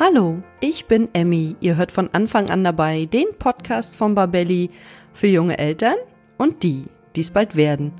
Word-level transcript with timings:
Hallo, 0.00 0.40
ich 0.60 0.86
bin 0.86 1.08
Emmy. 1.12 1.56
Ihr 1.58 1.74
hört 1.74 1.90
von 1.90 2.08
Anfang 2.12 2.50
an 2.50 2.62
dabei 2.62 3.06
den 3.06 3.26
Podcast 3.36 3.96
von 3.96 4.14
Babelli 4.14 4.70
für 5.12 5.26
junge 5.26 5.58
Eltern 5.58 5.96
und 6.36 6.62
die, 6.62 6.84
die 7.16 7.20
es 7.22 7.32
bald 7.32 7.56
werden. 7.56 7.90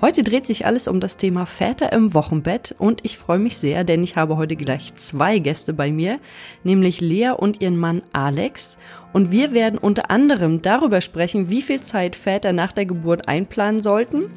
Heute 0.00 0.22
dreht 0.22 0.46
sich 0.46 0.64
alles 0.64 0.88
um 0.88 0.98
das 0.98 1.18
Thema 1.18 1.44
Väter 1.44 1.92
im 1.92 2.14
Wochenbett 2.14 2.74
und 2.78 3.04
ich 3.04 3.18
freue 3.18 3.38
mich 3.38 3.58
sehr, 3.58 3.84
denn 3.84 4.02
ich 4.02 4.16
habe 4.16 4.38
heute 4.38 4.56
gleich 4.56 4.94
zwei 4.94 5.38
Gäste 5.38 5.74
bei 5.74 5.90
mir, 5.90 6.20
nämlich 6.64 7.02
Lea 7.02 7.32
und 7.36 7.60
ihren 7.60 7.78
Mann 7.78 8.02
Alex. 8.14 8.78
Und 9.12 9.30
wir 9.30 9.52
werden 9.52 9.78
unter 9.78 10.10
anderem 10.10 10.62
darüber 10.62 11.02
sprechen, 11.02 11.50
wie 11.50 11.62
viel 11.62 11.82
Zeit 11.82 12.16
Väter 12.16 12.54
nach 12.54 12.72
der 12.72 12.86
Geburt 12.86 13.28
einplanen 13.28 13.80
sollten, 13.80 14.30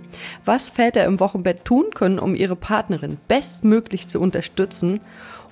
was 0.44 0.70
Väter 0.70 1.06
im 1.06 1.22
Wochenbett 1.22 1.64
tun 1.64 1.92
können, 1.94 2.20
um 2.20 2.36
ihre 2.36 2.58
Partnerin 2.58 3.18
bestmöglich 3.30 4.08
zu 4.10 4.20
unterstützen 4.20 5.00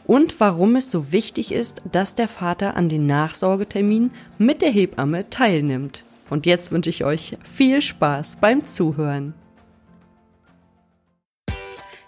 und 0.08 0.40
warum 0.40 0.78
es 0.78 0.90
so 0.90 1.12
wichtig 1.12 1.52
ist, 1.52 1.82
dass 1.92 2.16
der 2.16 2.30
Vater 2.30 2.78
an 2.78 2.90
den 2.90 3.06
Nachsorgetermin 3.06 4.12
mit 4.38 4.62
der 4.62 4.72
Hebamme 4.72 5.30
teilnimmt. 5.30 6.04
Und 6.30 6.46
jetzt 6.46 6.72
wünsche 6.72 6.90
ich 6.90 7.04
euch 7.04 7.38
viel 7.44 7.82
Spaß 7.82 8.38
beim 8.42 8.64
Zuhören. 8.64 9.34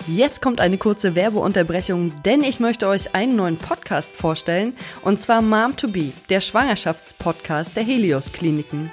Jetzt 0.08 0.42
kommt 0.42 0.62
eine 0.62 0.78
kurze 0.78 1.16
Werbeunterbrechung, 1.16 2.14
denn 2.24 2.42
ich 2.42 2.60
möchte 2.60 2.88
euch 2.88 3.14
einen 3.14 3.36
neuen 3.36 3.58
Podcast 3.58 4.16
vorstellen, 4.16 4.74
und 5.04 5.20
zwar 5.20 5.42
Mom 5.42 5.76
to 5.76 5.90
Be, 5.90 6.14
der 6.30 6.40
Schwangerschaftspodcast 6.40 7.76
der 7.76 7.84
Helios 7.84 8.32
Kliniken. 8.32 8.90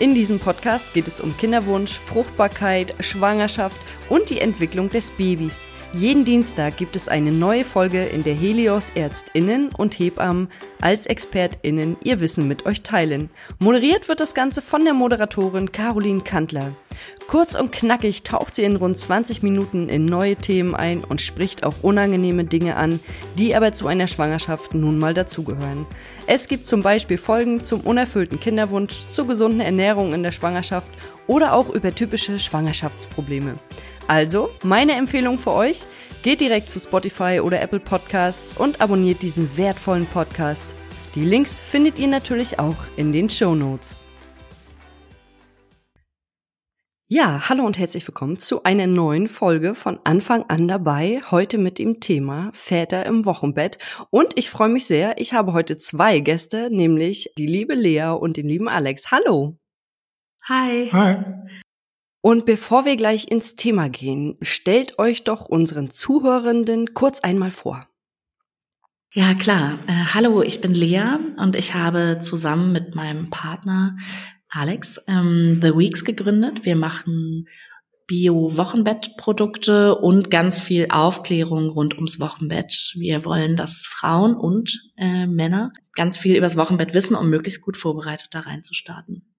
In 0.00 0.14
diesem 0.14 0.38
Podcast 0.40 0.92
geht 0.92 1.08
es 1.08 1.20
um 1.20 1.36
Kinderwunsch, 1.36 1.92
Fruchtbarkeit, 1.92 2.94
Schwangerschaft 3.00 3.80
und 4.08 4.28
die 4.28 4.40
Entwicklung 4.40 4.90
des 4.90 5.10
Babys– 5.12 5.66
jeden 5.92 6.24
Dienstag 6.24 6.76
gibt 6.76 6.94
es 6.94 7.08
eine 7.08 7.32
neue 7.32 7.64
Folge, 7.64 8.04
in 8.04 8.22
der 8.22 8.34
Helios 8.34 8.90
Ärztinnen 8.90 9.70
und 9.76 9.98
Hebammen 9.98 10.48
als 10.80 11.06
Expertinnen 11.06 11.96
ihr 12.04 12.20
Wissen 12.20 12.46
mit 12.46 12.64
euch 12.64 12.82
teilen. 12.82 13.28
Moderiert 13.58 14.08
wird 14.08 14.20
das 14.20 14.34
Ganze 14.34 14.62
von 14.62 14.84
der 14.84 14.94
Moderatorin 14.94 15.72
Caroline 15.72 16.20
Kantler. 16.20 16.72
Kurz 17.26 17.56
und 17.56 17.72
knackig 17.72 18.22
taucht 18.22 18.54
sie 18.54 18.62
in 18.62 18.76
rund 18.76 18.98
20 18.98 19.42
Minuten 19.42 19.88
in 19.88 20.04
neue 20.04 20.36
Themen 20.36 20.76
ein 20.76 21.02
und 21.02 21.20
spricht 21.20 21.64
auch 21.64 21.82
unangenehme 21.82 22.44
Dinge 22.44 22.76
an, 22.76 23.00
die 23.36 23.56
aber 23.56 23.72
zu 23.72 23.88
einer 23.88 24.06
Schwangerschaft 24.06 24.74
nun 24.74 24.98
mal 24.98 25.14
dazugehören. 25.14 25.86
Es 26.26 26.46
gibt 26.46 26.66
zum 26.66 26.82
Beispiel 26.82 27.18
Folgen 27.18 27.64
zum 27.64 27.80
unerfüllten 27.80 28.38
Kinderwunsch, 28.38 29.06
zur 29.08 29.26
gesunden 29.26 29.60
Ernährung 29.60 30.12
in 30.12 30.22
der 30.22 30.32
Schwangerschaft 30.32 30.92
oder 31.26 31.52
auch 31.52 31.68
über 31.68 31.94
typische 31.94 32.38
Schwangerschaftsprobleme. 32.38 33.58
Also, 34.06 34.50
meine 34.62 34.92
Empfehlung 34.92 35.38
für 35.38 35.52
euch, 35.52 35.82
geht 36.22 36.40
direkt 36.40 36.70
zu 36.70 36.80
Spotify 36.80 37.40
oder 37.42 37.60
Apple 37.60 37.80
Podcasts 37.80 38.56
und 38.56 38.80
abonniert 38.80 39.22
diesen 39.22 39.56
wertvollen 39.56 40.06
Podcast. 40.06 40.66
Die 41.14 41.24
Links 41.24 41.60
findet 41.60 41.98
ihr 41.98 42.08
natürlich 42.08 42.58
auch 42.58 42.76
in 42.96 43.12
den 43.12 43.28
Show 43.28 43.54
Notes. 43.54 44.06
Ja, 47.12 47.48
hallo 47.48 47.66
und 47.66 47.76
herzlich 47.76 48.06
willkommen 48.06 48.38
zu 48.38 48.62
einer 48.62 48.86
neuen 48.86 49.26
Folge 49.26 49.74
von 49.74 49.98
Anfang 50.04 50.44
an 50.44 50.68
dabei. 50.68 51.20
Heute 51.32 51.58
mit 51.58 51.80
dem 51.80 51.98
Thema 51.98 52.50
Väter 52.52 53.04
im 53.04 53.24
Wochenbett. 53.24 53.78
Und 54.10 54.38
ich 54.38 54.48
freue 54.48 54.68
mich 54.68 54.86
sehr. 54.86 55.18
Ich 55.18 55.32
habe 55.32 55.52
heute 55.52 55.76
zwei 55.76 56.20
Gäste, 56.20 56.68
nämlich 56.70 57.32
die 57.36 57.48
liebe 57.48 57.74
Lea 57.74 58.14
und 58.16 58.36
den 58.36 58.46
lieben 58.46 58.68
Alex. 58.68 59.10
Hallo. 59.10 59.58
Hi. 60.44 60.88
Hi. 60.92 61.16
Und 62.22 62.44
bevor 62.44 62.84
wir 62.84 62.96
gleich 62.96 63.30
ins 63.30 63.56
Thema 63.56 63.88
gehen, 63.88 64.36
stellt 64.42 64.98
euch 64.98 65.24
doch 65.24 65.46
unseren 65.46 65.90
Zuhörenden 65.90 66.92
kurz 66.92 67.20
einmal 67.20 67.50
vor. 67.50 67.88
Ja, 69.12 69.34
klar. 69.34 69.78
Äh, 69.86 70.14
hallo, 70.14 70.42
ich 70.42 70.60
bin 70.60 70.72
Lea 70.72 71.16
und 71.36 71.56
ich 71.56 71.74
habe 71.74 72.18
zusammen 72.20 72.72
mit 72.72 72.94
meinem 72.94 73.30
Partner 73.30 73.96
Alex 74.48 75.00
ähm, 75.08 75.60
The 75.62 75.76
Weeks 75.76 76.04
gegründet. 76.04 76.64
Wir 76.64 76.76
machen 76.76 77.48
Bio-Wochenbettprodukte 78.06 79.96
und 79.96 80.30
ganz 80.30 80.60
viel 80.60 80.88
Aufklärung 80.90 81.70
rund 81.70 81.94
ums 81.94 82.20
Wochenbett. 82.20 82.92
Wir 82.96 83.24
wollen, 83.24 83.56
dass 83.56 83.86
Frauen 83.88 84.34
und 84.34 84.80
äh, 84.96 85.26
Männer 85.26 85.72
ganz 85.94 86.18
viel 86.18 86.36
übers 86.36 86.56
Wochenbett 86.56 86.92
wissen, 86.92 87.14
um 87.14 87.30
möglichst 87.30 87.62
gut 87.62 87.76
vorbereitet 87.76 88.28
da 88.32 88.40
reinzustarten. 88.40 89.29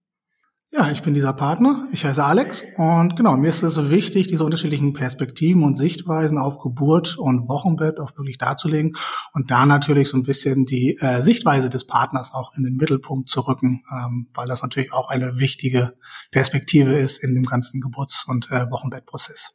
Ja, 0.74 0.90
ich 0.90 1.02
bin 1.02 1.14
dieser 1.14 1.34
Partner. 1.34 1.86
Ich 1.92 2.06
heiße 2.06 2.24
Alex 2.24 2.64
und 2.78 3.18
genau, 3.18 3.36
mir 3.36 3.50
ist 3.50 3.62
es 3.62 3.90
wichtig, 3.90 4.28
diese 4.28 4.46
unterschiedlichen 4.46 4.94
Perspektiven 4.94 5.66
und 5.66 5.76
Sichtweisen 5.76 6.38
auf 6.38 6.59
Geburt 6.59 7.18
und 7.18 7.50
Wochenbett 7.50 8.00
auch 8.00 8.18
wirklich 8.18 8.38
darzulegen 8.38 8.94
und 9.34 9.52
da 9.52 9.66
natürlich 9.66 10.08
so 10.08 10.16
ein 10.16 10.24
bisschen 10.24 10.66
die 10.66 10.98
äh, 11.02 11.22
Sichtweise 11.24 11.70
des 11.70 11.88
Partners 11.88 12.34
auch 12.34 12.54
in 12.56 12.64
den 12.64 12.78
Mittelpunkt 12.78 13.28
zu 13.28 13.42
rücken, 13.42 13.84
ähm, 13.92 14.30
weil 14.34 14.48
das 14.48 14.64
natürlich 14.64 14.94
auch 14.94 15.10
eine 15.10 15.40
wichtige 15.40 15.94
Perspektive 16.31 16.94
ist 16.94 17.22
in 17.22 17.36
dem 17.36 17.44
ganzen 17.44 17.81
Geburts- 17.81 18.24
und 18.26 18.50
äh, 18.50 18.72
Wochenbettprozess. 18.72 19.54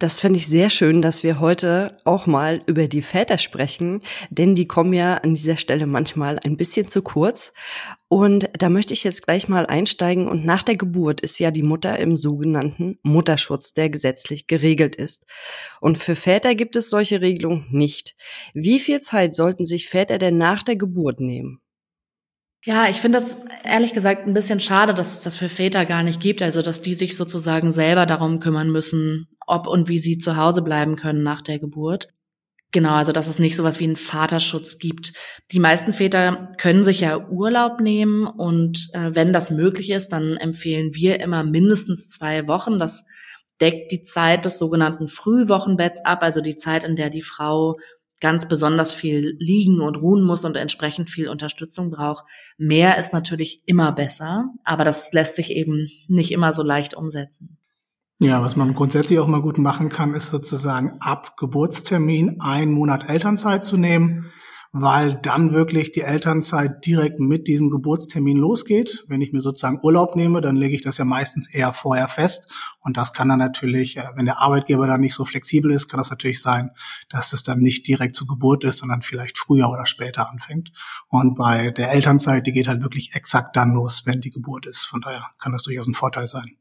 Das 0.00 0.18
finde 0.18 0.38
ich 0.38 0.46
sehr 0.46 0.70
schön, 0.70 1.02
dass 1.02 1.24
wir 1.24 1.40
heute 1.40 1.98
auch 2.06 2.26
mal 2.26 2.62
über 2.64 2.88
die 2.88 3.02
Väter 3.02 3.36
sprechen, 3.36 4.00
denn 4.30 4.54
die 4.54 4.66
kommen 4.66 4.94
ja 4.94 5.16
an 5.16 5.34
dieser 5.34 5.58
Stelle 5.58 5.86
manchmal 5.86 6.38
ein 6.42 6.56
bisschen 6.56 6.88
zu 6.88 7.02
kurz. 7.02 7.52
Und 8.08 8.48
da 8.54 8.70
möchte 8.70 8.94
ich 8.94 9.04
jetzt 9.04 9.26
gleich 9.26 9.46
mal 9.48 9.66
einsteigen. 9.66 10.26
Und 10.26 10.46
nach 10.46 10.62
der 10.62 10.78
Geburt 10.78 11.20
ist 11.20 11.38
ja 11.38 11.50
die 11.50 11.62
Mutter 11.62 11.98
im 11.98 12.16
sogenannten 12.16 12.98
Mutterschutz, 13.02 13.74
der 13.74 13.90
gesetzlich 13.90 14.46
geregelt 14.46 14.96
ist. 14.96 15.26
Und 15.82 15.98
für 15.98 16.14
Väter 16.14 16.54
gibt 16.54 16.76
es 16.76 16.88
solche 16.88 17.20
Regelungen 17.20 17.66
nicht. 17.70 18.16
Wie 18.54 18.80
viel 18.80 19.02
Zeit 19.02 19.34
sollten 19.34 19.66
sich 19.66 19.90
Väter 19.90 20.16
denn 20.16 20.38
nach 20.38 20.62
der 20.62 20.76
Geburt 20.76 21.20
nehmen? 21.20 21.60
Ja, 22.64 22.88
ich 22.88 22.96
finde 23.02 23.18
das 23.18 23.36
ehrlich 23.64 23.92
gesagt 23.92 24.26
ein 24.26 24.34
bisschen 24.34 24.60
schade, 24.60 24.92
dass 24.94 25.12
es 25.12 25.22
das 25.22 25.36
für 25.36 25.50
Väter 25.50 25.84
gar 25.84 26.02
nicht 26.02 26.20
gibt, 26.20 26.40
also 26.40 26.62
dass 26.62 26.80
die 26.80 26.94
sich 26.94 27.16
sozusagen 27.16 27.72
selber 27.72 28.04
darum 28.04 28.40
kümmern 28.40 28.70
müssen, 28.70 29.28
ob 29.50 29.66
und 29.66 29.88
wie 29.88 29.98
sie 29.98 30.18
zu 30.18 30.36
Hause 30.36 30.62
bleiben 30.62 30.96
können 30.96 31.22
nach 31.22 31.42
der 31.42 31.58
Geburt. 31.58 32.08
Genau, 32.72 32.94
also 32.94 33.10
dass 33.10 33.26
es 33.26 33.40
nicht 33.40 33.56
sowas 33.56 33.80
wie 33.80 33.84
einen 33.84 33.96
Vaterschutz 33.96 34.78
gibt. 34.78 35.12
Die 35.50 35.58
meisten 35.58 35.92
Väter 35.92 36.52
können 36.56 36.84
sich 36.84 37.00
ja 37.00 37.28
Urlaub 37.28 37.80
nehmen 37.80 38.26
und 38.26 38.90
äh, 38.92 39.14
wenn 39.14 39.32
das 39.32 39.50
möglich 39.50 39.90
ist, 39.90 40.10
dann 40.10 40.36
empfehlen 40.36 40.94
wir 40.94 41.20
immer 41.20 41.42
mindestens 41.42 42.08
zwei 42.08 42.46
Wochen. 42.46 42.78
Das 42.78 43.06
deckt 43.60 43.90
die 43.90 44.02
Zeit 44.02 44.44
des 44.44 44.58
sogenannten 44.58 45.08
Frühwochenbetts 45.08 46.04
ab, 46.04 46.22
also 46.22 46.40
die 46.40 46.54
Zeit, 46.54 46.84
in 46.84 46.94
der 46.94 47.10
die 47.10 47.22
Frau 47.22 47.76
ganz 48.20 48.46
besonders 48.46 48.92
viel 48.92 49.34
liegen 49.38 49.80
und 49.80 49.96
ruhen 49.96 50.22
muss 50.22 50.44
und 50.44 50.56
entsprechend 50.56 51.10
viel 51.10 51.28
Unterstützung 51.28 51.90
braucht. 51.90 52.24
Mehr 52.58 52.98
ist 52.98 53.12
natürlich 53.12 53.62
immer 53.66 53.92
besser, 53.92 54.50
aber 54.62 54.84
das 54.84 55.12
lässt 55.12 55.36
sich 55.36 55.50
eben 55.50 55.88
nicht 56.06 56.30
immer 56.30 56.52
so 56.52 56.62
leicht 56.62 56.94
umsetzen. 56.94 57.58
Ja, 58.22 58.42
was 58.42 58.54
man 58.54 58.74
grundsätzlich 58.74 59.18
auch 59.18 59.28
mal 59.28 59.40
gut 59.40 59.56
machen 59.56 59.88
kann, 59.88 60.12
ist 60.12 60.28
sozusagen 60.28 60.98
ab 61.00 61.38
Geburtstermin 61.38 62.38
einen 62.42 62.70
Monat 62.70 63.08
Elternzeit 63.08 63.64
zu 63.64 63.78
nehmen, 63.78 64.30
weil 64.72 65.14
dann 65.22 65.54
wirklich 65.54 65.90
die 65.90 66.02
Elternzeit 66.02 66.84
direkt 66.84 67.18
mit 67.18 67.48
diesem 67.48 67.70
Geburtstermin 67.70 68.36
losgeht. 68.36 69.06
Wenn 69.08 69.22
ich 69.22 69.32
mir 69.32 69.40
sozusagen 69.40 69.80
Urlaub 69.82 70.16
nehme, 70.16 70.42
dann 70.42 70.56
lege 70.56 70.74
ich 70.74 70.82
das 70.82 70.98
ja 70.98 71.06
meistens 71.06 71.48
eher 71.50 71.72
vorher 71.72 72.08
fest. 72.08 72.52
Und 72.80 72.98
das 72.98 73.14
kann 73.14 73.30
dann 73.30 73.38
natürlich, 73.38 73.96
äh, 73.96 74.04
wenn 74.16 74.26
der 74.26 74.42
Arbeitgeber 74.42 74.86
dann 74.86 75.00
nicht 75.00 75.14
so 75.14 75.24
flexibel 75.24 75.70
ist, 75.70 75.88
kann 75.88 75.96
das 75.96 76.10
natürlich 76.10 76.42
sein, 76.42 76.72
dass 77.08 77.32
es 77.32 77.42
dann 77.42 77.60
nicht 77.60 77.88
direkt 77.88 78.16
zur 78.16 78.26
Geburt 78.26 78.64
ist, 78.64 78.80
sondern 78.80 79.00
vielleicht 79.00 79.38
früher 79.38 79.70
oder 79.70 79.86
später 79.86 80.28
anfängt. 80.28 80.72
Und 81.08 81.36
bei 81.36 81.70
der 81.70 81.90
Elternzeit, 81.90 82.46
die 82.46 82.52
geht 82.52 82.68
halt 82.68 82.82
wirklich 82.82 83.14
exakt 83.14 83.56
dann 83.56 83.72
los, 83.72 84.02
wenn 84.04 84.20
die 84.20 84.30
Geburt 84.30 84.66
ist. 84.66 84.84
Von 84.84 85.00
daher 85.00 85.30
kann 85.38 85.52
das 85.52 85.62
durchaus 85.62 85.86
ein 85.86 85.94
Vorteil 85.94 86.28
sein. 86.28 86.59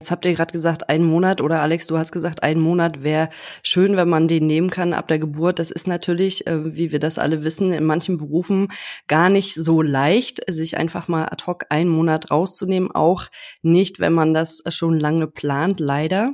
Jetzt 0.00 0.12
habt 0.12 0.24
ihr 0.26 0.34
gerade 0.34 0.52
gesagt, 0.52 0.88
einen 0.88 1.04
Monat 1.04 1.40
oder 1.40 1.60
Alex, 1.60 1.88
du 1.88 1.98
hast 1.98 2.12
gesagt, 2.12 2.44
einen 2.44 2.60
Monat 2.60 3.02
wäre 3.02 3.30
schön, 3.64 3.96
wenn 3.96 4.08
man 4.08 4.28
den 4.28 4.46
nehmen 4.46 4.70
kann 4.70 4.92
ab 4.92 5.08
der 5.08 5.18
Geburt. 5.18 5.58
Das 5.58 5.72
ist 5.72 5.88
natürlich, 5.88 6.46
äh, 6.46 6.76
wie 6.76 6.92
wir 6.92 7.00
das 7.00 7.18
alle 7.18 7.42
wissen, 7.42 7.72
in 7.72 7.82
manchen 7.82 8.16
Berufen 8.16 8.68
gar 9.08 9.28
nicht 9.28 9.54
so 9.54 9.82
leicht, 9.82 10.40
sich 10.48 10.76
einfach 10.76 11.08
mal 11.08 11.24
ad 11.24 11.46
hoc 11.48 11.66
einen 11.70 11.90
Monat 11.90 12.30
rauszunehmen. 12.30 12.92
Auch 12.92 13.24
nicht, 13.62 13.98
wenn 13.98 14.12
man 14.12 14.34
das 14.34 14.62
schon 14.68 15.00
lange 15.00 15.26
plant, 15.26 15.80
leider. 15.80 16.32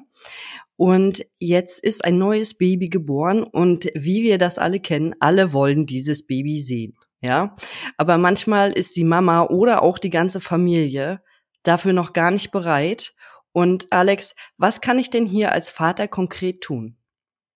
Und 0.77 1.25
jetzt 1.39 1.83
ist 1.83 2.05
ein 2.05 2.19
neues 2.19 2.53
Baby 2.59 2.89
geboren 2.89 3.45
und 3.45 3.87
wie 3.95 4.25
wir 4.25 4.37
das 4.37 4.59
alle 4.59 4.79
kennen, 4.79 5.15
alle 5.21 5.55
wollen 5.55 5.87
dieses 5.87 6.27
Baby 6.27 6.61
sehen. 6.61 6.99
Ja, 7.23 7.57
aber 7.97 8.19
manchmal 8.19 8.73
ist 8.73 8.95
die 8.97 9.05
Mama 9.05 9.47
oder 9.47 9.83
auch 9.83 9.99
die 9.99 10.11
ganze 10.11 10.41
Familie 10.41 11.23
dafür 11.63 11.95
noch 11.95 12.13
gar 12.13 12.31
nicht 12.31 12.51
bereit 12.51 13.15
und 13.55 13.93
Alex, 13.93 14.35
was 14.59 14.81
kann 14.81 14.99
ich 14.99 15.11
denn 15.11 15.27
hier 15.27 15.53
als 15.53 15.71
Vater 15.71 16.09
konkret 16.09 16.61
tun? 16.61 16.97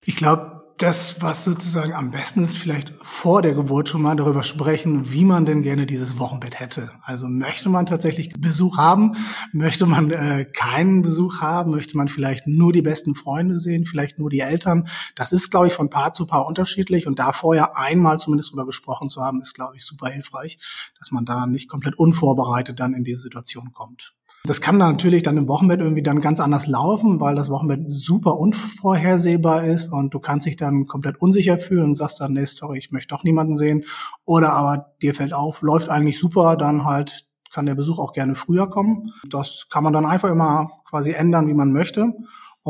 Ich 0.04 0.14
glaube, 0.14 0.62
das, 0.78 1.20
was 1.20 1.44
sozusagen 1.44 1.92
am 1.92 2.12
besten 2.12 2.44
ist, 2.44 2.56
vielleicht 2.56 2.90
vor 2.90 3.42
der 3.42 3.54
Geburt 3.54 3.88
schon 3.88 4.02
mal 4.02 4.14
darüber 4.14 4.44
sprechen, 4.44 5.10
wie 5.10 5.24
man 5.24 5.44
denn 5.44 5.62
gerne 5.62 5.86
dieses 5.86 6.20
Wochenbett 6.20 6.60
hätte. 6.60 6.92
Also 7.02 7.26
möchte 7.26 7.68
man 7.68 7.86
tatsächlich 7.86 8.32
Besuch 8.38 8.76
haben? 8.76 9.16
Möchte 9.52 9.86
man 9.86 10.12
äh, 10.12 10.44
keinen 10.44 11.02
Besuch 11.02 11.40
haben? 11.40 11.72
Möchte 11.72 11.96
man 11.96 12.06
vielleicht 12.06 12.46
nur 12.46 12.72
die 12.72 12.82
besten 12.82 13.16
Freunde 13.16 13.58
sehen? 13.58 13.84
Vielleicht 13.84 14.20
nur 14.20 14.30
die 14.30 14.38
Eltern? 14.38 14.86
Das 15.16 15.32
ist, 15.32 15.50
glaube 15.50 15.66
ich, 15.66 15.72
von 15.72 15.90
Paar 15.90 16.12
zu 16.12 16.26
Paar 16.26 16.46
unterschiedlich. 16.46 17.08
Und 17.08 17.18
da 17.18 17.32
vorher 17.32 17.76
einmal 17.76 18.20
zumindest 18.20 18.52
drüber 18.52 18.66
gesprochen 18.66 19.08
zu 19.08 19.20
haben, 19.20 19.40
ist, 19.40 19.54
glaube 19.54 19.74
ich, 19.74 19.84
super 19.84 20.06
hilfreich, 20.06 20.60
dass 20.96 21.10
man 21.10 21.24
da 21.24 21.46
nicht 21.46 21.68
komplett 21.68 21.98
unvorbereitet 21.98 22.78
dann 22.78 22.94
in 22.94 23.02
diese 23.02 23.22
Situation 23.22 23.72
kommt. 23.72 24.14
Das 24.48 24.62
kann 24.62 24.78
natürlich 24.78 25.22
dann 25.22 25.36
im 25.36 25.46
Wochenbett 25.46 25.80
irgendwie 25.80 26.02
dann 26.02 26.20
ganz 26.20 26.40
anders 26.40 26.66
laufen, 26.66 27.20
weil 27.20 27.34
das 27.34 27.50
Wochenbett 27.50 27.80
super 27.88 28.38
unvorhersehbar 28.38 29.64
ist 29.64 29.92
und 29.92 30.14
du 30.14 30.20
kannst 30.20 30.46
dich 30.46 30.56
dann 30.56 30.86
komplett 30.86 31.20
unsicher 31.20 31.58
fühlen 31.58 31.84
und 31.84 31.94
sagst 31.96 32.22
dann, 32.22 32.32
nee, 32.32 32.46
sorry, 32.46 32.78
ich 32.78 32.90
möchte 32.90 33.14
doch 33.14 33.24
niemanden 33.24 33.58
sehen. 33.58 33.84
Oder 34.24 34.54
aber 34.54 34.94
dir 35.02 35.14
fällt 35.14 35.34
auf, 35.34 35.60
läuft 35.60 35.90
eigentlich 35.90 36.18
super, 36.18 36.56
dann 36.56 36.86
halt 36.86 37.26
kann 37.52 37.66
der 37.66 37.74
Besuch 37.74 37.98
auch 37.98 38.14
gerne 38.14 38.34
früher 38.34 38.70
kommen. 38.70 39.12
Das 39.28 39.66
kann 39.70 39.84
man 39.84 39.92
dann 39.92 40.06
einfach 40.06 40.30
immer 40.30 40.70
quasi 40.88 41.12
ändern, 41.12 41.46
wie 41.48 41.54
man 41.54 41.70
möchte. 41.70 42.14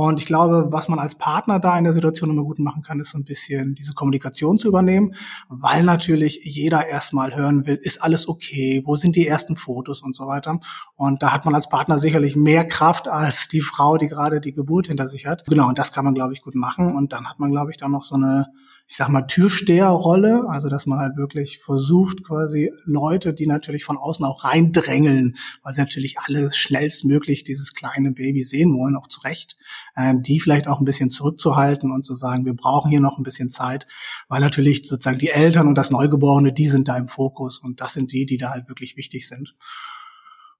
Und 0.00 0.20
ich 0.20 0.26
glaube, 0.26 0.68
was 0.70 0.86
man 0.86 1.00
als 1.00 1.16
Partner 1.16 1.58
da 1.58 1.76
in 1.76 1.82
der 1.82 1.92
Situation 1.92 2.30
immer 2.30 2.44
gut 2.44 2.60
machen 2.60 2.84
kann, 2.84 3.00
ist 3.00 3.10
so 3.10 3.18
ein 3.18 3.24
bisschen 3.24 3.74
diese 3.74 3.94
Kommunikation 3.94 4.56
zu 4.56 4.68
übernehmen, 4.68 5.16
weil 5.48 5.82
natürlich 5.82 6.38
jeder 6.44 6.86
erstmal 6.86 7.34
hören 7.34 7.66
will, 7.66 7.80
ist 7.82 8.00
alles 8.00 8.28
okay, 8.28 8.80
wo 8.84 8.94
sind 8.94 9.16
die 9.16 9.26
ersten 9.26 9.56
Fotos 9.56 10.00
und 10.00 10.14
so 10.14 10.28
weiter. 10.28 10.60
Und 10.94 11.20
da 11.20 11.32
hat 11.32 11.44
man 11.44 11.56
als 11.56 11.68
Partner 11.68 11.98
sicherlich 11.98 12.36
mehr 12.36 12.64
Kraft 12.64 13.08
als 13.08 13.48
die 13.48 13.60
Frau, 13.60 13.96
die 13.96 14.06
gerade 14.06 14.40
die 14.40 14.52
Geburt 14.52 14.86
hinter 14.86 15.08
sich 15.08 15.26
hat. 15.26 15.44
Genau, 15.46 15.66
und 15.66 15.80
das 15.80 15.92
kann 15.92 16.04
man, 16.04 16.14
glaube 16.14 16.32
ich, 16.32 16.42
gut 16.42 16.54
machen. 16.54 16.94
Und 16.94 17.12
dann 17.12 17.28
hat 17.28 17.40
man, 17.40 17.50
glaube 17.50 17.72
ich, 17.72 17.76
da 17.76 17.88
noch 17.88 18.04
so 18.04 18.14
eine 18.14 18.46
ich 18.90 18.96
sag 18.96 19.10
mal, 19.10 19.22
Türsteherrolle, 19.22 20.48
also 20.48 20.70
dass 20.70 20.86
man 20.86 20.98
halt 20.98 21.18
wirklich 21.18 21.58
versucht, 21.58 22.24
quasi 22.24 22.72
Leute, 22.86 23.34
die 23.34 23.46
natürlich 23.46 23.84
von 23.84 23.98
außen 23.98 24.24
auch 24.24 24.44
reindrängeln, 24.44 25.36
weil 25.62 25.74
sie 25.74 25.82
natürlich 25.82 26.18
alle 26.18 26.50
schnellstmöglich 26.50 27.44
dieses 27.44 27.74
kleine 27.74 28.12
Baby 28.12 28.42
sehen 28.42 28.72
wollen, 28.72 28.96
auch 28.96 29.06
zu 29.06 29.20
Recht, 29.20 29.58
äh, 29.94 30.14
die 30.18 30.40
vielleicht 30.40 30.68
auch 30.68 30.80
ein 30.80 30.86
bisschen 30.86 31.10
zurückzuhalten 31.10 31.92
und 31.92 32.06
zu 32.06 32.14
sagen, 32.14 32.46
wir 32.46 32.54
brauchen 32.54 32.90
hier 32.90 33.02
noch 33.02 33.18
ein 33.18 33.24
bisschen 33.24 33.50
Zeit, 33.50 33.86
weil 34.28 34.40
natürlich 34.40 34.88
sozusagen 34.88 35.18
die 35.18 35.28
Eltern 35.28 35.68
und 35.68 35.74
das 35.74 35.90
Neugeborene, 35.90 36.54
die 36.54 36.68
sind 36.68 36.88
da 36.88 36.96
im 36.96 37.08
Fokus 37.08 37.58
und 37.58 37.82
das 37.82 37.92
sind 37.92 38.12
die, 38.12 38.24
die 38.24 38.38
da 38.38 38.50
halt 38.50 38.68
wirklich 38.68 38.96
wichtig 38.96 39.28
sind. 39.28 39.54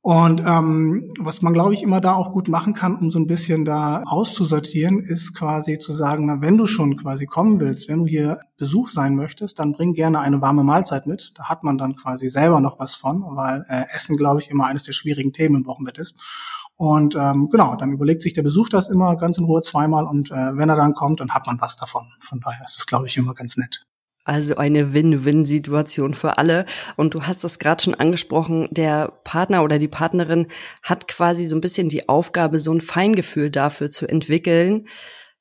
Und 0.00 0.40
ähm, 0.46 1.08
was 1.18 1.42
man, 1.42 1.52
glaube 1.52 1.74
ich, 1.74 1.82
immer 1.82 2.00
da 2.00 2.14
auch 2.14 2.32
gut 2.32 2.48
machen 2.48 2.72
kann, 2.72 2.94
um 2.96 3.10
so 3.10 3.18
ein 3.18 3.26
bisschen 3.26 3.64
da 3.64 4.04
auszusortieren, 4.06 5.00
ist 5.00 5.34
quasi 5.34 5.78
zu 5.78 5.92
sagen, 5.92 6.26
na, 6.26 6.40
wenn 6.40 6.56
du 6.56 6.66
schon 6.66 6.96
quasi 6.96 7.26
kommen 7.26 7.58
willst, 7.60 7.88
wenn 7.88 7.98
du 7.98 8.06
hier 8.06 8.38
Besuch 8.56 8.88
sein 8.88 9.16
möchtest, 9.16 9.58
dann 9.58 9.72
bring 9.72 9.94
gerne 9.94 10.20
eine 10.20 10.40
warme 10.40 10.62
Mahlzeit 10.62 11.06
mit. 11.06 11.32
Da 11.34 11.44
hat 11.44 11.64
man 11.64 11.78
dann 11.78 11.96
quasi 11.96 12.28
selber 12.28 12.60
noch 12.60 12.78
was 12.78 12.94
von, 12.94 13.22
weil 13.22 13.64
äh, 13.68 13.86
Essen, 13.92 14.16
glaube 14.16 14.40
ich, 14.40 14.50
immer 14.50 14.66
eines 14.66 14.84
der 14.84 14.92
schwierigen 14.92 15.32
Themen 15.32 15.56
im 15.56 15.66
Wochenbett 15.66 15.98
ist. 15.98 16.14
Und 16.76 17.16
ähm, 17.16 17.48
genau, 17.50 17.74
dann 17.74 17.90
überlegt 17.90 18.22
sich 18.22 18.34
der 18.34 18.44
Besuch 18.44 18.68
das 18.68 18.88
immer 18.88 19.16
ganz 19.16 19.36
in 19.36 19.46
Ruhe 19.46 19.62
zweimal 19.62 20.06
und 20.06 20.30
äh, 20.30 20.56
wenn 20.56 20.68
er 20.68 20.76
dann 20.76 20.94
kommt, 20.94 21.18
dann 21.18 21.30
hat 21.30 21.44
man 21.48 21.60
was 21.60 21.76
davon. 21.76 22.06
Von 22.20 22.38
daher 22.38 22.64
ist 22.64 22.78
es, 22.78 22.86
glaube 22.86 23.08
ich, 23.08 23.16
immer 23.16 23.34
ganz 23.34 23.56
nett. 23.56 23.87
Also 24.28 24.56
eine 24.56 24.92
Win-Win-Situation 24.92 26.12
für 26.12 26.36
alle. 26.36 26.66
Und 26.96 27.14
du 27.14 27.22
hast 27.22 27.44
das 27.44 27.58
gerade 27.58 27.82
schon 27.82 27.94
angesprochen, 27.94 28.68
der 28.70 29.08
Partner 29.24 29.64
oder 29.64 29.78
die 29.78 29.88
Partnerin 29.88 30.48
hat 30.82 31.08
quasi 31.08 31.46
so 31.46 31.56
ein 31.56 31.62
bisschen 31.62 31.88
die 31.88 32.10
Aufgabe, 32.10 32.58
so 32.58 32.70
ein 32.70 32.82
Feingefühl 32.82 33.48
dafür 33.48 33.88
zu 33.88 34.06
entwickeln. 34.06 34.86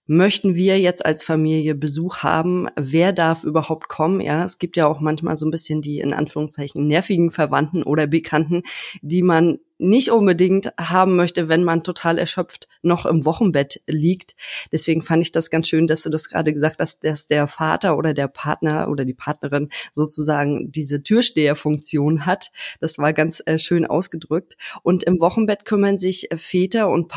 Möchten 0.06 0.56
wir 0.56 0.80
jetzt 0.80 1.06
als 1.06 1.22
Familie 1.22 1.76
Besuch 1.76 2.20
haben? 2.20 2.70
Wer 2.78 3.12
darf 3.12 3.44
überhaupt 3.44 3.90
kommen? 3.90 4.22
Ja, 4.22 4.46
es 4.46 4.58
gibt 4.58 4.78
ja 4.78 4.88
auch 4.88 5.02
manchmal 5.02 5.36
so 5.36 5.46
ein 5.46 5.52
bisschen 5.52 5.82
die 5.82 6.00
in 6.00 6.14
Anführungszeichen 6.14 6.88
nervigen 6.88 7.30
Verwandten 7.30 7.84
oder 7.84 8.08
Bekannten, 8.08 8.64
die 9.02 9.22
man 9.22 9.60
nicht 9.78 10.12
unbedingt 10.12 10.72
haben 10.80 11.16
möchte, 11.16 11.50
wenn 11.50 11.64
man 11.64 11.84
total 11.84 12.18
erschöpft 12.18 12.68
noch 12.82 13.06
im 13.06 13.26
Wochenbett 13.26 13.82
liegt. 13.88 14.36
Deswegen 14.72 15.02
fand 15.02 15.22
ich 15.22 15.32
das 15.32 15.50
ganz 15.50 15.68
schön, 15.68 15.88
dass 15.88 16.04
du 16.04 16.10
das 16.10 16.30
gerade 16.30 16.54
gesagt 16.54 16.80
hast, 16.80 17.04
dass 17.04 17.28
der 17.28 17.48
Vater 17.48 17.98
oder 17.98 18.14
der 18.14 18.28
Partner 18.28 18.90
oder 18.90 19.06
die 19.06 19.14
Partnerin 19.14 19.70
sozusagen 19.94 20.72
diese 20.72 21.04
Türsteherfunktion 21.04 22.26
hat. 22.26 22.52
Das 22.80 22.98
war 22.98 23.14
ganz 23.14 23.42
äh, 23.46 23.58
schön 23.58 23.86
ausgedrückt. 23.86 24.58
Und 24.84 25.04
im 25.04 25.20
Wochenbett 25.20 25.66
kümmern 25.66 25.98
sich 25.98 26.30
Väter 26.36 26.90
und 26.90 27.08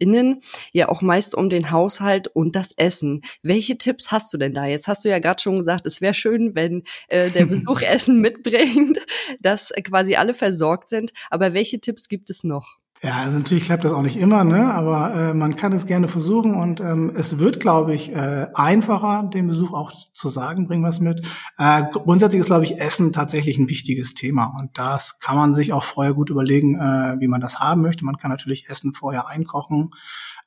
PartnerInnen 0.00 0.42
ja 0.72 0.88
auch 0.88 1.02
meist 1.02 1.34
um 1.34 1.48
den 1.48 1.70
Haushalt 1.70 2.28
und 2.28 2.56
das 2.56 2.72
Essen. 2.76 3.22
Welche 3.42 3.78
Tipps 3.78 4.10
hast 4.10 4.32
du 4.32 4.38
denn 4.38 4.54
da? 4.54 4.66
Jetzt 4.66 4.88
hast 4.88 5.04
du 5.04 5.08
ja 5.08 5.18
gerade 5.18 5.42
schon 5.42 5.56
gesagt, 5.56 5.86
es 5.86 6.00
wäre 6.00 6.14
schön, 6.14 6.54
wenn 6.54 6.84
äh, 7.08 7.30
der 7.30 7.44
Besuch 7.46 7.82
Essen 7.82 8.20
mitbringt, 8.20 8.98
dass 9.40 9.72
quasi 9.84 10.16
alle 10.16 10.34
versorgt 10.34 10.88
sind. 10.88 11.12
Aber 11.30 11.52
welche 11.54 11.80
Tipps 11.80 12.08
gibt 12.08 12.30
es 12.30 12.44
noch? 12.44 12.79
Ja, 13.02 13.16
also 13.16 13.38
natürlich 13.38 13.64
klappt 13.64 13.84
das 13.84 13.92
auch 13.92 14.02
nicht 14.02 14.18
immer, 14.18 14.44
ne? 14.44 14.74
aber 14.74 15.14
äh, 15.14 15.34
man 15.34 15.56
kann 15.56 15.72
es 15.72 15.86
gerne 15.86 16.06
versuchen 16.06 16.54
und 16.54 16.80
ähm, 16.80 17.10
es 17.16 17.38
wird, 17.38 17.58
glaube 17.58 17.94
ich, 17.94 18.12
äh, 18.14 18.48
einfacher, 18.52 19.22
den 19.22 19.48
Besuch 19.48 19.72
auch 19.72 19.90
zu 20.12 20.28
sagen, 20.28 20.66
bring 20.66 20.82
was 20.82 21.00
mit. 21.00 21.24
Äh, 21.56 21.84
grundsätzlich 21.90 22.40
ist, 22.40 22.46
glaube 22.46 22.64
ich, 22.64 22.78
Essen 22.78 23.14
tatsächlich 23.14 23.56
ein 23.56 23.70
wichtiges 23.70 24.12
Thema 24.12 24.52
und 24.58 24.76
das 24.76 25.18
kann 25.18 25.36
man 25.36 25.54
sich 25.54 25.72
auch 25.72 25.82
vorher 25.82 26.12
gut 26.12 26.28
überlegen, 26.28 26.74
äh, 26.74 27.16
wie 27.20 27.28
man 27.28 27.40
das 27.40 27.58
haben 27.58 27.80
möchte. 27.80 28.04
Man 28.04 28.18
kann 28.18 28.30
natürlich 28.30 28.68
Essen 28.68 28.92
vorher 28.92 29.28
einkochen. 29.28 29.92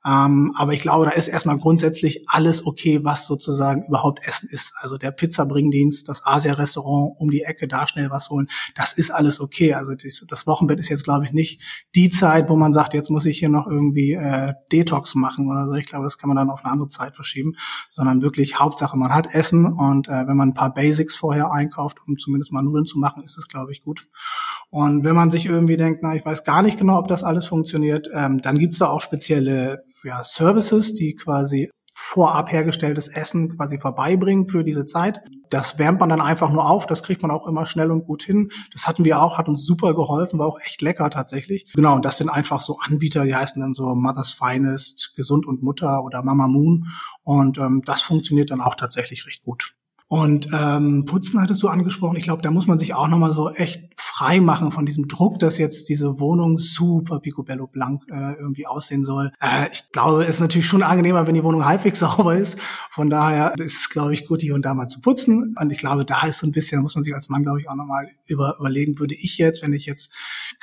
Ähm, 0.05 0.53
aber 0.55 0.73
ich 0.73 0.79
glaube, 0.79 1.05
da 1.05 1.11
ist 1.11 1.29
erstmal 1.29 1.57
grundsätzlich 1.57 2.25
alles 2.27 2.65
okay, 2.65 2.99
was 3.03 3.25
sozusagen 3.25 3.85
überhaupt 3.87 4.27
Essen 4.27 4.49
ist. 4.49 4.73
Also 4.77 4.97
der 4.97 5.11
Pizzabringdienst, 5.11 6.09
das 6.09 6.25
Asia-Restaurant 6.25 7.13
um 7.17 7.29
die 7.29 7.43
Ecke, 7.43 7.67
da 7.69 7.87
schnell 7.87 8.09
was 8.09 8.29
holen, 8.29 8.47
das 8.75 8.93
ist 8.93 9.11
alles 9.11 9.39
okay. 9.39 9.73
Also 9.73 9.93
das, 9.95 10.25
das 10.27 10.45
Wochenbett 10.45 10.79
ist 10.79 10.89
jetzt, 10.89 11.05
glaube 11.05 11.23
ich, 11.25 11.31
nicht 11.31 11.61
die 11.95 12.09
Zeit, 12.09 12.49
wo 12.49 12.57
man 12.57 12.73
sagt, 12.73 12.93
jetzt 12.93 13.09
muss 13.09 13.25
ich 13.25 13.39
hier 13.39 13.49
noch 13.49 13.65
irgendwie 13.67 14.13
äh, 14.13 14.53
Detox 14.71 15.15
machen 15.15 15.49
oder 15.49 15.67
so. 15.67 15.73
Ich 15.75 15.85
glaube, 15.85 16.03
das 16.03 16.17
kann 16.17 16.27
man 16.27 16.35
dann 16.35 16.49
auf 16.49 16.65
eine 16.65 16.73
andere 16.73 16.89
Zeit 16.89 17.15
verschieben, 17.15 17.53
sondern 17.89 18.21
wirklich 18.21 18.59
Hauptsache, 18.59 18.97
man 18.97 19.13
hat 19.13 19.33
Essen 19.33 19.65
und 19.65 20.09
äh, 20.09 20.27
wenn 20.27 20.35
man 20.35 20.49
ein 20.49 20.53
paar 20.53 20.73
Basics 20.73 21.15
vorher 21.15 21.51
einkauft, 21.51 21.99
um 22.07 22.17
zumindest 22.17 22.51
mal 22.51 22.61
Nudeln 22.61 22.85
zu 22.85 22.99
machen, 22.99 23.23
ist 23.23 23.37
es, 23.37 23.47
glaube 23.47 23.71
ich, 23.71 23.83
gut. 23.83 24.09
Und 24.69 25.05
wenn 25.05 25.15
man 25.15 25.31
sich 25.31 25.45
irgendwie 25.45 25.77
denkt, 25.77 26.01
na, 26.03 26.13
ich 26.15 26.25
weiß 26.25 26.43
gar 26.43 26.61
nicht 26.61 26.77
genau, 26.77 26.97
ob 26.97 27.07
das 27.07 27.23
alles 27.23 27.47
funktioniert, 27.47 28.09
ähm, 28.13 28.41
dann 28.41 28.59
gibt's 28.59 28.79
da 28.79 28.87
auch 28.87 29.01
spezielle 29.01 29.83
ja, 30.03 30.23
Services, 30.23 30.93
die 30.93 31.15
quasi 31.15 31.69
vorab 31.95 32.51
hergestelltes 32.51 33.07
Essen 33.07 33.55
quasi 33.55 33.77
vorbeibringen 33.77 34.47
für 34.47 34.63
diese 34.63 34.85
Zeit. 34.85 35.21
Das 35.51 35.77
wärmt 35.77 35.99
man 35.99 36.09
dann 36.09 36.21
einfach 36.21 36.51
nur 36.51 36.67
auf, 36.67 36.87
das 36.87 37.03
kriegt 37.03 37.21
man 37.21 37.29
auch 37.29 37.47
immer 37.47 37.67
schnell 37.67 37.91
und 37.91 38.05
gut 38.07 38.23
hin. 38.23 38.49
Das 38.71 38.87
hatten 38.87 39.05
wir 39.05 39.21
auch, 39.21 39.37
hat 39.37 39.47
uns 39.47 39.63
super 39.63 39.93
geholfen, 39.93 40.39
war 40.39 40.47
auch 40.47 40.59
echt 40.65 40.81
lecker 40.81 41.11
tatsächlich. 41.11 41.71
Genau, 41.73 41.93
und 41.95 42.03
das 42.03 42.17
sind 42.17 42.29
einfach 42.29 42.59
so 42.59 42.79
Anbieter, 42.79 43.25
die 43.25 43.35
heißen 43.35 43.61
dann 43.61 43.73
so 43.73 43.93
Mother's 43.93 44.31
Finest, 44.31 45.13
Gesund 45.15 45.45
und 45.45 45.61
Mutter 45.61 46.03
oder 46.03 46.23
Mama 46.23 46.47
Moon. 46.47 46.87
Und 47.21 47.59
ähm, 47.59 47.83
das 47.85 48.01
funktioniert 48.01 48.49
dann 48.49 48.61
auch 48.61 48.73
tatsächlich 48.73 49.27
recht 49.27 49.43
gut. 49.43 49.75
Und 50.07 50.49
ähm, 50.53 51.05
Putzen 51.05 51.41
hattest 51.41 51.63
du 51.63 51.69
angesprochen. 51.69 52.17
Ich 52.17 52.25
glaube, 52.25 52.41
da 52.41 52.51
muss 52.51 52.67
man 52.67 52.77
sich 52.77 52.93
auch 52.93 53.07
nochmal 53.07 53.33
so 53.33 53.49
echt 53.49 53.81
frei 53.95 54.41
machen 54.41 54.71
von 54.71 54.85
diesem 54.85 55.07
Druck, 55.07 55.39
dass 55.39 55.57
jetzt 55.57 55.89
diese 55.89 56.19
Wohnung 56.19 56.59
super 56.59 57.19
picobello 57.19 57.67
blank 57.67 58.03
äh, 58.11 58.33
irgendwie 58.33 58.67
aussehen 58.67 59.03
soll. 59.03 59.31
Äh, 59.41 59.69
ich 59.71 59.91
glaube, 59.91 60.23
es 60.23 60.35
ist 60.35 60.39
natürlich 60.39 60.67
schon 60.67 60.83
angenehmer, 60.83 61.25
wenn 61.25 61.33
die 61.33 61.43
Wohnung 61.43 61.65
halbwegs 61.65 61.99
sauber 62.03 62.35
ist. 62.35 62.59
Von 62.91 63.09
daher 63.09 63.53
ist 63.57 63.77
es, 63.77 63.89
glaube 63.89 64.13
ich, 64.13 64.27
gut, 64.27 64.41
hier 64.41 64.53
und 64.53 64.63
da 64.63 64.75
mal 64.75 64.87
zu 64.87 65.01
putzen. 65.01 65.55
Und 65.59 65.71
ich 65.71 65.79
glaube, 65.79 66.05
da 66.05 66.27
ist 66.27 66.39
so 66.39 66.47
ein 66.47 66.51
bisschen, 66.51 66.77
da 66.77 66.83
muss 66.83 66.93
man 66.93 67.03
sich 67.03 67.15
als 67.15 67.29
Mann, 67.29 67.41
glaube 67.41 67.59
ich, 67.59 67.69
auch 67.69 67.75
nochmal 67.75 68.07
über, 68.27 68.57
überlegen, 68.59 68.99
würde 68.99 69.15
ich 69.15 69.39
jetzt, 69.39 69.63
wenn 69.63 69.73
ich 69.73 69.87
jetzt 69.87 70.13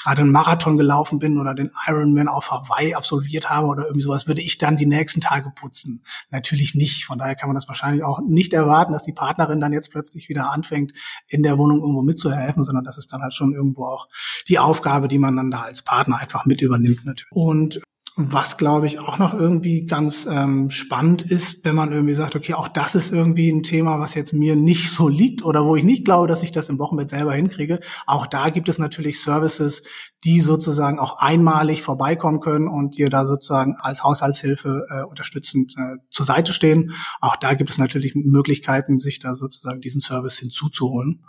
gerade 0.01 0.21
einen 0.21 0.33
Marathon 0.33 0.77
gelaufen 0.77 1.19
bin 1.19 1.39
oder 1.39 1.55
den 1.55 1.73
Ironman 1.89 2.29
auf 2.29 2.53
Hawaii 2.53 2.95
absolviert 2.95 3.51
habe 3.51 3.67
oder 3.67 3.85
irgendwie 3.87 4.05
sowas, 4.05 4.29
würde 4.29 4.43
ich 4.43 4.59
dann 4.59 4.77
die 4.77 4.87
nächsten 4.87 5.21
Tage 5.21 5.51
putzen? 5.51 6.05
Natürlich 6.31 6.77
nicht. 6.77 7.05
Von 7.05 7.19
daher 7.19 7.35
kann 7.35 7.49
man 7.49 7.57
das 7.57 7.67
wahrscheinlich 7.67 8.05
auch 8.05 8.21
nicht 8.21 8.53
erwarten, 8.53 8.93
dass 8.93 9.03
die 9.03 9.13
Partner 9.13 9.30
Partnerin 9.31 9.61
dann 9.61 9.73
jetzt 9.73 9.91
plötzlich 9.91 10.29
wieder 10.29 10.51
anfängt, 10.51 10.93
in 11.29 11.43
der 11.43 11.57
Wohnung 11.59 11.81
irgendwo 11.81 12.03
mitzuhelfen, 12.03 12.65
sondern 12.65 12.85
das 12.85 12.99
ist 12.99 13.13
dann 13.13 13.23
halt 13.23 13.35
schon 13.35 13.55
irgendwo 13.55 13.85
auch 13.87 14.09
die 14.49 14.59
Aufgabe, 14.59 15.09
die 15.09 15.19
man 15.19 15.37
dann 15.37 15.51
da 15.51 15.63
als 15.63 15.83
Partner 15.83 16.19
einfach 16.19 16.47
mit 16.47 16.63
übernimmt. 16.63 17.05
Natürlich. 17.05 17.33
Und 17.33 17.81
was, 18.29 18.57
glaube 18.57 18.87
ich, 18.87 18.99
auch 18.99 19.19
noch 19.19 19.35
irgendwie 19.35 19.85
ganz 19.87 20.27
ähm, 20.31 20.71
spannend 20.71 21.23
ist, 21.23 21.65
wenn 21.65 21.75
man 21.75 21.93
irgendwie 21.93 22.15
sagt, 22.15 22.37
okay, 22.37 22.55
auch 22.55 22.69
das 22.69 22.95
ist 22.95 23.13
irgendwie 23.13 23.51
ein 23.51 23.63
Thema, 23.63 23.99
was 23.99 24.15
jetzt 24.15 24.33
mir 24.33 24.57
nicht 24.57 24.91
so 24.91 25.09
liegt 25.09 25.45
oder 25.45 25.65
wo 25.65 25.77
ich 25.77 25.85
nicht 25.85 26.05
glaube, 26.05 26.29
dass 26.29 26.43
ich 26.43 26.53
das 26.53 26.69
im 26.69 26.79
Wochenbett 26.79 27.11
selber 27.11 27.35
hinkriege. 27.35 27.81
Auch 28.07 28.27
da 28.27 28.51
gibt 28.51 28.69
es 28.69 28.79
natürlich 28.79 29.21
Services, 29.21 29.83
die 30.25 30.41
sozusagen 30.41 30.99
auch 30.99 31.19
einmalig 31.19 31.83
vorbeikommen 31.83 32.41
können 32.41 32.69
und 32.69 32.99
dir 32.99 33.09
da 33.09 33.25
sozusagen 33.25 33.77
als 33.79 34.05
Haushaltshilfe 34.05 34.87
äh, 34.91 35.03
unterstützend 35.05 35.75
äh, 35.79 35.97
zur 36.11 36.27
Seite 36.27 36.53
stehen. 36.53 36.93
Auch 37.21 37.37
da 37.37 37.55
gibt 37.55 37.71
es 37.71 37.79
natürlich 37.79 38.15
Möglichkeiten, 38.15 38.99
sich 38.99 39.19
da 39.19 39.35
sozusagen 39.35 39.81
diesen 39.81 40.01
Service 40.01 40.39
hinzuzuholen. 40.39 41.25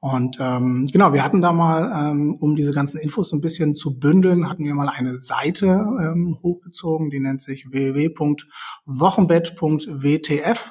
Und 0.00 0.36
ähm, 0.40 0.88
genau, 0.92 1.12
wir 1.14 1.24
hatten 1.24 1.40
da 1.40 1.52
mal, 1.52 2.10
ähm, 2.10 2.36
um 2.38 2.54
diese 2.54 2.72
ganzen 2.72 2.98
Infos 2.98 3.30
so 3.30 3.36
ein 3.36 3.40
bisschen 3.40 3.74
zu 3.74 3.98
bündeln, 3.98 4.48
hatten 4.48 4.64
wir 4.64 4.74
mal 4.74 4.88
eine 4.88 5.16
Seite 5.18 5.66
ähm, 5.66 6.33
hochgezogen, 6.42 7.10
die 7.10 7.20
nennt 7.20 7.42
sich 7.42 7.70
www.wochenbett.wtf. 7.70 10.70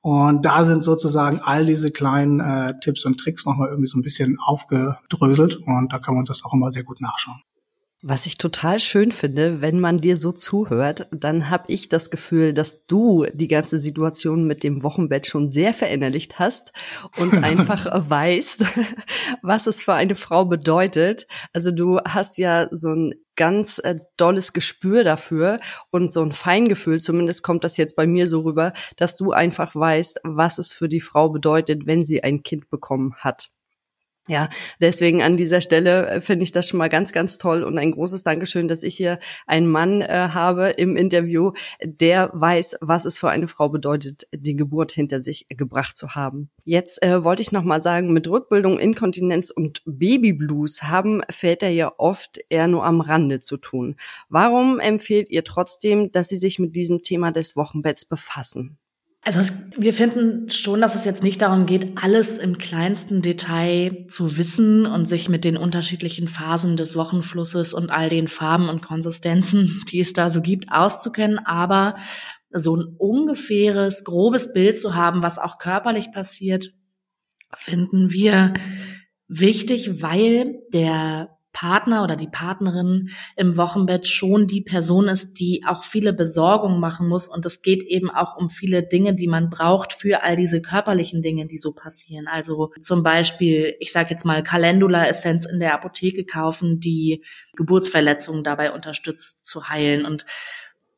Und 0.00 0.44
da 0.44 0.64
sind 0.64 0.82
sozusagen 0.84 1.40
all 1.40 1.66
diese 1.66 1.90
kleinen 1.90 2.38
äh, 2.40 2.74
Tipps 2.80 3.04
und 3.04 3.18
Tricks 3.18 3.44
nochmal 3.44 3.70
irgendwie 3.70 3.88
so 3.88 3.98
ein 3.98 4.02
bisschen 4.02 4.38
aufgedröselt 4.40 5.56
und 5.56 5.92
da 5.92 5.98
können 5.98 6.16
wir 6.16 6.20
uns 6.20 6.28
das 6.28 6.44
auch 6.44 6.54
immer 6.54 6.70
sehr 6.70 6.84
gut 6.84 7.00
nachschauen. 7.00 7.42
Was 8.02 8.26
ich 8.26 8.36
total 8.36 8.78
schön 8.78 9.10
finde, 9.10 9.62
wenn 9.62 9.80
man 9.80 9.96
dir 9.96 10.18
so 10.18 10.30
zuhört, 10.30 11.08
dann 11.12 11.48
habe 11.48 11.64
ich 11.68 11.88
das 11.88 12.10
Gefühl, 12.10 12.52
dass 12.52 12.84
du 12.86 13.24
die 13.32 13.48
ganze 13.48 13.78
Situation 13.78 14.46
mit 14.46 14.64
dem 14.64 14.82
Wochenbett 14.82 15.26
schon 15.26 15.50
sehr 15.50 15.72
verinnerlicht 15.72 16.38
hast 16.38 16.72
und 17.16 17.32
einfach 17.42 17.86
weißt, 17.90 18.66
was 19.42 19.66
es 19.66 19.82
für 19.82 19.94
eine 19.94 20.14
Frau 20.14 20.44
bedeutet. 20.44 21.26
Also 21.54 21.70
du 21.70 21.98
hast 22.00 22.36
ja 22.36 22.68
so 22.70 22.90
ein 22.90 23.14
ganz 23.34 23.78
äh, 23.78 23.96
dolles 24.18 24.52
Gespür 24.52 25.02
dafür 25.02 25.58
und 25.90 26.12
so 26.12 26.22
ein 26.22 26.32
Feingefühl, 26.32 27.00
zumindest 27.00 27.42
kommt 27.42 27.64
das 27.64 27.78
jetzt 27.78 27.96
bei 27.96 28.06
mir 28.06 28.26
so 28.26 28.40
rüber, 28.40 28.74
dass 28.98 29.16
du 29.16 29.32
einfach 29.32 29.74
weißt, 29.74 30.20
was 30.22 30.58
es 30.58 30.70
für 30.70 30.90
die 30.90 31.00
Frau 31.00 31.30
bedeutet, 31.30 31.86
wenn 31.86 32.04
sie 32.04 32.22
ein 32.22 32.42
Kind 32.42 32.68
bekommen 32.68 33.14
hat. 33.16 33.55
Ja, 34.28 34.50
deswegen 34.80 35.22
an 35.22 35.36
dieser 35.36 35.60
Stelle 35.60 36.08
äh, 36.08 36.20
finde 36.20 36.42
ich 36.42 36.50
das 36.50 36.68
schon 36.68 36.78
mal 36.78 36.88
ganz, 36.88 37.12
ganz 37.12 37.38
toll 37.38 37.62
und 37.62 37.78
ein 37.78 37.92
großes 37.92 38.24
Dankeschön, 38.24 38.66
dass 38.66 38.82
ich 38.82 38.96
hier 38.96 39.20
einen 39.46 39.68
Mann 39.68 40.00
äh, 40.02 40.30
habe 40.32 40.70
im 40.70 40.96
Interview, 40.96 41.52
der 41.80 42.30
weiß, 42.32 42.78
was 42.80 43.04
es 43.04 43.18
für 43.18 43.30
eine 43.30 43.46
Frau 43.46 43.68
bedeutet, 43.68 44.26
die 44.32 44.56
Geburt 44.56 44.90
hinter 44.90 45.20
sich 45.20 45.46
gebracht 45.48 45.96
zu 45.96 46.16
haben. 46.16 46.50
Jetzt 46.64 47.04
äh, 47.04 47.22
wollte 47.22 47.42
ich 47.42 47.52
noch 47.52 47.62
mal 47.62 47.84
sagen, 47.84 48.12
mit 48.12 48.26
Rückbildung, 48.26 48.80
Inkontinenz 48.80 49.50
und 49.50 49.82
Babyblues 49.86 50.82
haben 50.82 51.22
Väter 51.30 51.68
ja 51.68 51.92
oft 51.96 52.40
eher 52.48 52.66
nur 52.66 52.84
am 52.84 53.00
Rande 53.00 53.38
zu 53.38 53.58
tun. 53.58 53.94
Warum 54.28 54.80
empfehlt 54.80 55.30
ihr 55.30 55.44
trotzdem, 55.44 56.10
dass 56.10 56.28
sie 56.28 56.36
sich 56.36 56.58
mit 56.58 56.74
diesem 56.74 57.04
Thema 57.04 57.30
des 57.30 57.54
Wochenbetts 57.54 58.04
befassen? 58.04 58.76
Also 59.26 59.40
es, 59.40 59.52
wir 59.76 59.92
finden 59.92 60.50
schon, 60.50 60.80
dass 60.80 60.94
es 60.94 61.04
jetzt 61.04 61.24
nicht 61.24 61.42
darum 61.42 61.66
geht, 61.66 61.98
alles 62.00 62.38
im 62.38 62.58
kleinsten 62.58 63.22
Detail 63.22 64.06
zu 64.06 64.38
wissen 64.38 64.86
und 64.86 65.06
sich 65.06 65.28
mit 65.28 65.44
den 65.44 65.56
unterschiedlichen 65.56 66.28
Phasen 66.28 66.76
des 66.76 66.94
Wochenflusses 66.94 67.74
und 67.74 67.90
all 67.90 68.08
den 68.08 68.28
Farben 68.28 68.68
und 68.68 68.82
Konsistenzen, 68.82 69.82
die 69.90 69.98
es 69.98 70.12
da 70.12 70.30
so 70.30 70.42
gibt, 70.42 70.70
auszukennen, 70.70 71.40
aber 71.44 71.96
so 72.52 72.76
ein 72.76 72.94
ungefähres, 72.98 74.04
grobes 74.04 74.52
Bild 74.52 74.78
zu 74.78 74.94
haben, 74.94 75.24
was 75.24 75.40
auch 75.40 75.58
körperlich 75.58 76.12
passiert, 76.12 76.72
finden 77.52 78.12
wir 78.12 78.54
wichtig, 79.26 80.02
weil 80.02 80.60
der 80.72 81.35
Partner 81.56 82.04
oder 82.04 82.16
die 82.16 82.28
Partnerin 82.28 83.08
im 83.34 83.56
Wochenbett 83.56 84.06
schon 84.06 84.46
die 84.46 84.60
Person 84.60 85.08
ist, 85.08 85.40
die 85.40 85.64
auch 85.66 85.84
viele 85.84 86.12
Besorgungen 86.12 86.80
machen 86.80 87.08
muss. 87.08 87.28
Und 87.28 87.46
es 87.46 87.62
geht 87.62 87.82
eben 87.82 88.10
auch 88.10 88.36
um 88.36 88.50
viele 88.50 88.82
Dinge, 88.82 89.14
die 89.14 89.26
man 89.26 89.48
braucht 89.48 89.94
für 89.94 90.22
all 90.22 90.36
diese 90.36 90.60
körperlichen 90.60 91.22
Dinge, 91.22 91.46
die 91.46 91.56
so 91.56 91.72
passieren. 91.72 92.26
Also 92.28 92.72
zum 92.78 93.02
Beispiel, 93.02 93.74
ich 93.80 93.90
sage 93.90 94.10
jetzt 94.10 94.26
mal, 94.26 94.42
Calendula-Essenz 94.42 95.46
in 95.46 95.58
der 95.58 95.72
Apotheke 95.72 96.26
kaufen, 96.26 96.78
die 96.78 97.24
Geburtsverletzungen 97.54 98.44
dabei 98.44 98.72
unterstützt 98.72 99.46
zu 99.46 99.70
heilen. 99.70 100.04
Und 100.04 100.26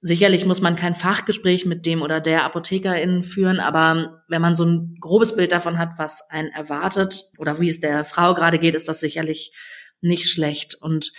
Sicherlich 0.00 0.45
muss 0.45 0.61
man 0.61 0.77
kein 0.77 0.95
Fachgespräch 0.95 1.67
mit 1.67 1.85
dem 1.85 2.03
oder 2.03 2.21
der 2.21 2.45
Apothekerin 2.45 3.25
führen, 3.25 3.59
aber 3.59 4.23
wenn 4.29 4.41
man 4.41 4.55
so 4.55 4.65
ein 4.65 4.97
grobes 5.00 5.35
Bild 5.35 5.50
davon 5.50 5.77
hat, 5.77 5.99
was 5.99 6.31
einen 6.31 6.50
erwartet 6.50 7.25
oder 7.37 7.59
wie 7.59 7.69
es 7.69 7.81
der 7.81 8.05
Frau 8.05 8.33
gerade 8.35 8.61
geht, 8.61 8.77
ist 8.77 8.88
das 8.88 9.00
sicherlich 9.00 9.53
nicht 10.00 10.31
schlecht. 10.31 10.75
Und 10.75 11.12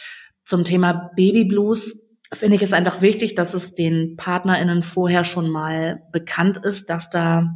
zum 0.46 0.64
Thema 0.64 1.12
Babyblues 1.16 2.18
finde 2.34 2.56
ich 2.56 2.62
es 2.62 2.74
einfach 2.74 3.02
wichtig, 3.02 3.36
dass 3.36 3.54
es 3.54 3.74
den 3.74 4.16
PartnerInnen 4.18 4.84
vorher 4.84 5.24
schon 5.24 5.50
mal 5.50 6.04
bekannt 6.12 6.58
ist, 6.58 6.90
dass 6.90 7.10
da 7.10 7.50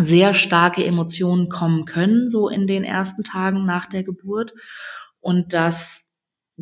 sehr 0.00 0.34
starke 0.34 0.84
Emotionen 0.84 1.48
kommen 1.48 1.84
können, 1.84 2.26
so 2.26 2.48
in 2.48 2.66
den 2.66 2.84
ersten 2.84 3.22
Tagen 3.22 3.66
nach 3.66 3.86
der 3.86 4.02
Geburt. 4.02 4.54
Und 5.20 5.52
dass 5.52 6.10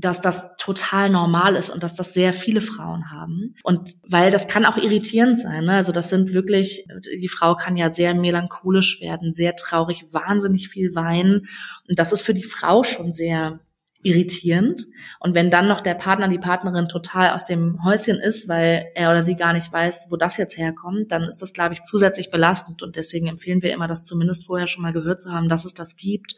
dass 0.00 0.20
das 0.20 0.56
total 0.58 1.10
normal 1.10 1.56
ist 1.56 1.70
und 1.70 1.82
dass 1.82 1.94
das 1.94 2.14
sehr 2.14 2.32
viele 2.32 2.60
Frauen 2.60 3.10
haben. 3.10 3.56
Und 3.64 3.96
weil 4.06 4.30
das 4.30 4.46
kann 4.46 4.64
auch 4.64 4.76
irritierend 4.76 5.38
sein. 5.38 5.64
Ne? 5.64 5.72
Also 5.72 5.92
das 5.92 6.08
sind 6.08 6.34
wirklich, 6.34 6.86
die 7.20 7.28
Frau 7.28 7.56
kann 7.56 7.76
ja 7.76 7.90
sehr 7.90 8.14
melancholisch 8.14 9.00
werden, 9.00 9.32
sehr 9.32 9.56
traurig, 9.56 10.04
wahnsinnig 10.12 10.68
viel 10.68 10.94
weinen. 10.94 11.48
Und 11.88 11.98
das 11.98 12.12
ist 12.12 12.22
für 12.22 12.34
die 12.34 12.44
Frau 12.44 12.84
schon 12.84 13.12
sehr 13.12 13.60
irritierend. 14.02 14.86
Und 15.20 15.34
wenn 15.34 15.50
dann 15.50 15.66
noch 15.66 15.80
der 15.80 15.94
Partner, 15.94 16.28
die 16.28 16.38
Partnerin 16.38 16.88
total 16.88 17.30
aus 17.30 17.46
dem 17.46 17.84
Häuschen 17.84 18.18
ist, 18.18 18.48
weil 18.48 18.86
er 18.94 19.10
oder 19.10 19.22
sie 19.22 19.34
gar 19.34 19.52
nicht 19.52 19.72
weiß, 19.72 20.06
wo 20.10 20.16
das 20.16 20.36
jetzt 20.36 20.56
herkommt, 20.56 21.10
dann 21.10 21.22
ist 21.22 21.42
das, 21.42 21.52
glaube 21.52 21.74
ich, 21.74 21.82
zusätzlich 21.82 22.30
belastend. 22.30 22.82
Und 22.82 22.96
deswegen 22.96 23.26
empfehlen 23.26 23.62
wir 23.62 23.72
immer, 23.72 23.88
das 23.88 24.04
zumindest 24.04 24.46
vorher 24.46 24.66
schon 24.66 24.82
mal 24.82 24.92
gehört 24.92 25.20
zu 25.20 25.32
haben, 25.32 25.48
dass 25.48 25.64
es 25.64 25.74
das 25.74 25.96
gibt 25.96 26.36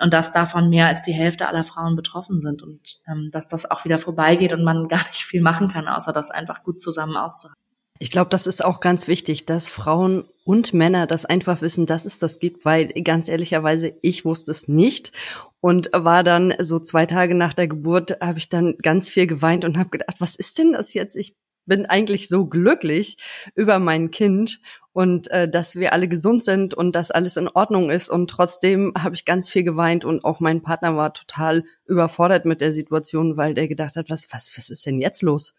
und 0.00 0.12
dass 0.12 0.32
davon 0.32 0.70
mehr 0.70 0.88
als 0.88 1.02
die 1.02 1.12
Hälfte 1.12 1.48
aller 1.48 1.64
Frauen 1.64 1.96
betroffen 1.96 2.40
sind 2.40 2.62
und 2.62 2.80
ähm, 3.08 3.28
dass 3.30 3.46
das 3.46 3.70
auch 3.70 3.84
wieder 3.84 3.98
vorbeigeht 3.98 4.52
und 4.52 4.64
man 4.64 4.88
gar 4.88 5.06
nicht 5.08 5.24
viel 5.24 5.42
machen 5.42 5.68
kann, 5.68 5.88
außer 5.88 6.12
das 6.12 6.30
einfach 6.30 6.62
gut 6.62 6.80
zusammen 6.80 7.16
auszuhalten. 7.16 7.61
Ich 8.02 8.10
glaube, 8.10 8.30
das 8.30 8.48
ist 8.48 8.64
auch 8.64 8.80
ganz 8.80 9.06
wichtig, 9.06 9.46
dass 9.46 9.68
Frauen 9.68 10.24
und 10.42 10.74
Männer 10.74 11.06
das 11.06 11.24
einfach 11.24 11.60
wissen, 11.60 11.86
dass 11.86 12.04
es 12.04 12.18
das 12.18 12.40
gibt, 12.40 12.64
weil 12.64 12.88
ganz 12.88 13.28
ehrlicherweise, 13.28 13.94
ich 14.02 14.24
wusste 14.24 14.50
es 14.50 14.66
nicht 14.66 15.12
und 15.60 15.88
war 15.92 16.24
dann 16.24 16.52
so 16.58 16.80
zwei 16.80 17.06
Tage 17.06 17.36
nach 17.36 17.54
der 17.54 17.68
Geburt, 17.68 18.20
habe 18.20 18.38
ich 18.38 18.48
dann 18.48 18.74
ganz 18.82 19.08
viel 19.08 19.28
geweint 19.28 19.64
und 19.64 19.78
habe 19.78 19.90
gedacht, 19.90 20.16
was 20.18 20.34
ist 20.34 20.58
denn 20.58 20.72
das 20.72 20.94
jetzt? 20.94 21.14
Ich 21.14 21.36
bin 21.64 21.86
eigentlich 21.86 22.28
so 22.28 22.46
glücklich 22.46 23.18
über 23.54 23.78
mein 23.78 24.10
Kind 24.10 24.58
und 24.92 25.30
äh, 25.30 25.48
dass 25.48 25.76
wir 25.76 25.92
alle 25.92 26.08
gesund 26.08 26.42
sind 26.42 26.74
und 26.74 26.96
dass 26.96 27.12
alles 27.12 27.36
in 27.36 27.46
Ordnung 27.46 27.88
ist. 27.88 28.10
Und 28.10 28.28
trotzdem 28.28 28.94
habe 28.98 29.14
ich 29.14 29.24
ganz 29.24 29.48
viel 29.48 29.62
geweint 29.62 30.04
und 30.04 30.24
auch 30.24 30.40
mein 30.40 30.60
Partner 30.60 30.96
war 30.96 31.14
total 31.14 31.62
überfordert 31.86 32.46
mit 32.46 32.60
der 32.62 32.72
Situation, 32.72 33.36
weil 33.36 33.54
der 33.54 33.68
gedacht 33.68 33.94
hat, 33.94 34.10
was, 34.10 34.26
was, 34.32 34.50
was 34.56 34.70
ist 34.70 34.86
denn 34.86 34.98
jetzt 34.98 35.22
los? 35.22 35.54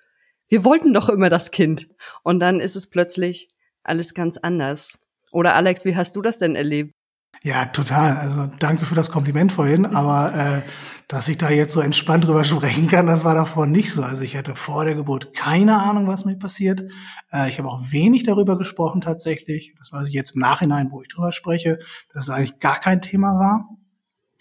Wir 0.54 0.64
wollten 0.64 0.94
doch 0.94 1.10
immer 1.10 1.32
das 1.32 1.50
Kind. 1.50 1.88
Und 2.22 2.40
dann 2.40 2.60
ist 2.60 2.76
es 2.76 2.86
plötzlich 2.86 3.50
alles 3.82 4.14
ganz 4.14 4.38
anders. 4.38 5.00
Oder 5.32 5.56
Alex, 5.56 5.84
wie 5.84 5.96
hast 5.96 6.16
du 6.16 6.22
das 6.22 6.38
denn 6.38 6.56
erlebt? 6.56 6.92
Ja, 7.42 7.66
total. 7.66 8.18
Also 8.18 8.52
danke 8.60 8.86
für 8.86 8.94
das 8.94 9.10
Kompliment 9.10 9.52
vorhin, 9.52 9.84
aber 9.96 10.36
äh, 10.36 10.62
dass 11.08 11.28
ich 11.28 11.40
da 11.40 11.50
jetzt 11.50 11.74
so 11.74 11.80
entspannt 11.80 12.26
drüber 12.26 12.44
sprechen 12.44 12.88
kann, 12.88 13.08
das 13.08 13.26
war 13.26 13.34
davor 13.34 13.66
nicht 13.66 13.92
so. 13.92 14.04
Also 14.04 14.22
ich 14.22 14.38
hatte 14.38 14.56
vor 14.56 14.86
der 14.86 14.94
Geburt 14.94 15.34
keine 15.34 15.82
Ahnung, 15.82 16.06
was 16.06 16.24
mir 16.24 16.38
passiert. 16.38 16.84
Äh, 17.32 17.50
ich 17.50 17.58
habe 17.58 17.70
auch 17.70 17.82
wenig 17.90 18.22
darüber 18.22 18.56
gesprochen 18.56 19.02
tatsächlich. 19.02 19.74
Das 19.80 19.92
weiß 19.92 20.10
ich 20.10 20.14
jetzt 20.14 20.36
im 20.36 20.42
Nachhinein, 20.42 20.92
wo 20.92 21.02
ich 21.02 21.08
drüber 21.08 21.32
spreche, 21.32 21.80
dass 22.14 22.26
es 22.26 22.30
eigentlich 22.30 22.60
gar 22.60 22.80
kein 22.80 23.02
Thema 23.02 23.40
war. 23.40 23.70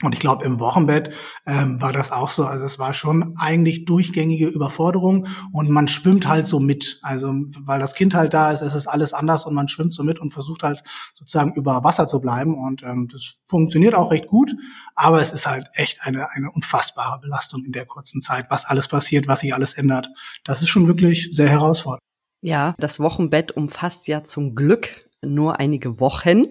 Und 0.02 0.14
ich 0.14 0.21
glaube, 0.21 0.44
im 0.44 0.61
Wochenbett 0.61 1.14
ähm, 1.47 1.80
war 1.80 1.92
das 1.92 2.11
auch 2.12 2.28
so. 2.28 2.44
Also 2.44 2.64
es 2.64 2.78
war 2.78 2.92
schon 2.92 3.35
eigentlich 3.38 3.85
durchgängige 3.85 4.49
Überforderung 4.49 5.28
und 5.52 5.71
man 5.71 5.88
schwimmt 5.88 6.26
halt 6.26 6.47
so 6.47 6.61
mit. 6.61 6.99
Also 7.02 7.32
weil 7.64 7.80
das 7.80 7.94
Kind 7.94 8.14
halt 8.14 8.35
da 8.35 8.50
ist, 8.50 8.62
ist 8.62 8.75
es 8.75 8.87
alles 8.87 9.12
anders 9.12 9.47
und 9.47 9.54
man 9.54 9.68
schwimmt 9.68 9.94
so 9.94 10.02
mit 10.02 10.21
und 10.21 10.32
versucht 10.32 10.62
halt 10.62 10.82
sozusagen 11.14 11.54
über 11.54 11.85
Wasser 11.85 12.09
zu 12.09 12.21
bleiben. 12.21 12.59
Und 12.59 12.82
ähm, 12.82 13.09
das 13.11 13.37
funktioniert 13.47 13.94
auch 13.94 14.11
recht 14.11 14.26
gut, 14.26 14.52
aber 14.94 15.21
es 15.21 15.32
ist 15.32 15.47
halt 15.47 15.68
echt 15.75 16.02
eine, 16.02 16.30
eine 16.30 16.50
unfassbare 16.50 17.21
Belastung 17.21 17.64
in 17.64 17.73
der 17.73 17.87
kurzen 17.87 18.21
Zeit, 18.21 18.47
was 18.50 18.64
alles 18.64 18.88
passiert, 18.88 19.28
was 19.28 19.40
sich 19.40 19.54
alles 19.54 19.75
ändert. 19.75 20.09
Das 20.44 20.62
ist 20.62 20.68
schon 20.68 20.88
wirklich 20.88 21.30
sehr 21.32 21.49
herausfordernd. 21.49 22.02
Ja, 22.40 22.75
das 22.78 22.99
Wochenbett 22.99 23.52
umfasst 23.52 24.09
ja 24.09 24.25
zum 24.25 24.56
Glück 24.56 25.09
nur 25.23 25.61
einige 25.61 26.00
Wochen. 26.00 26.42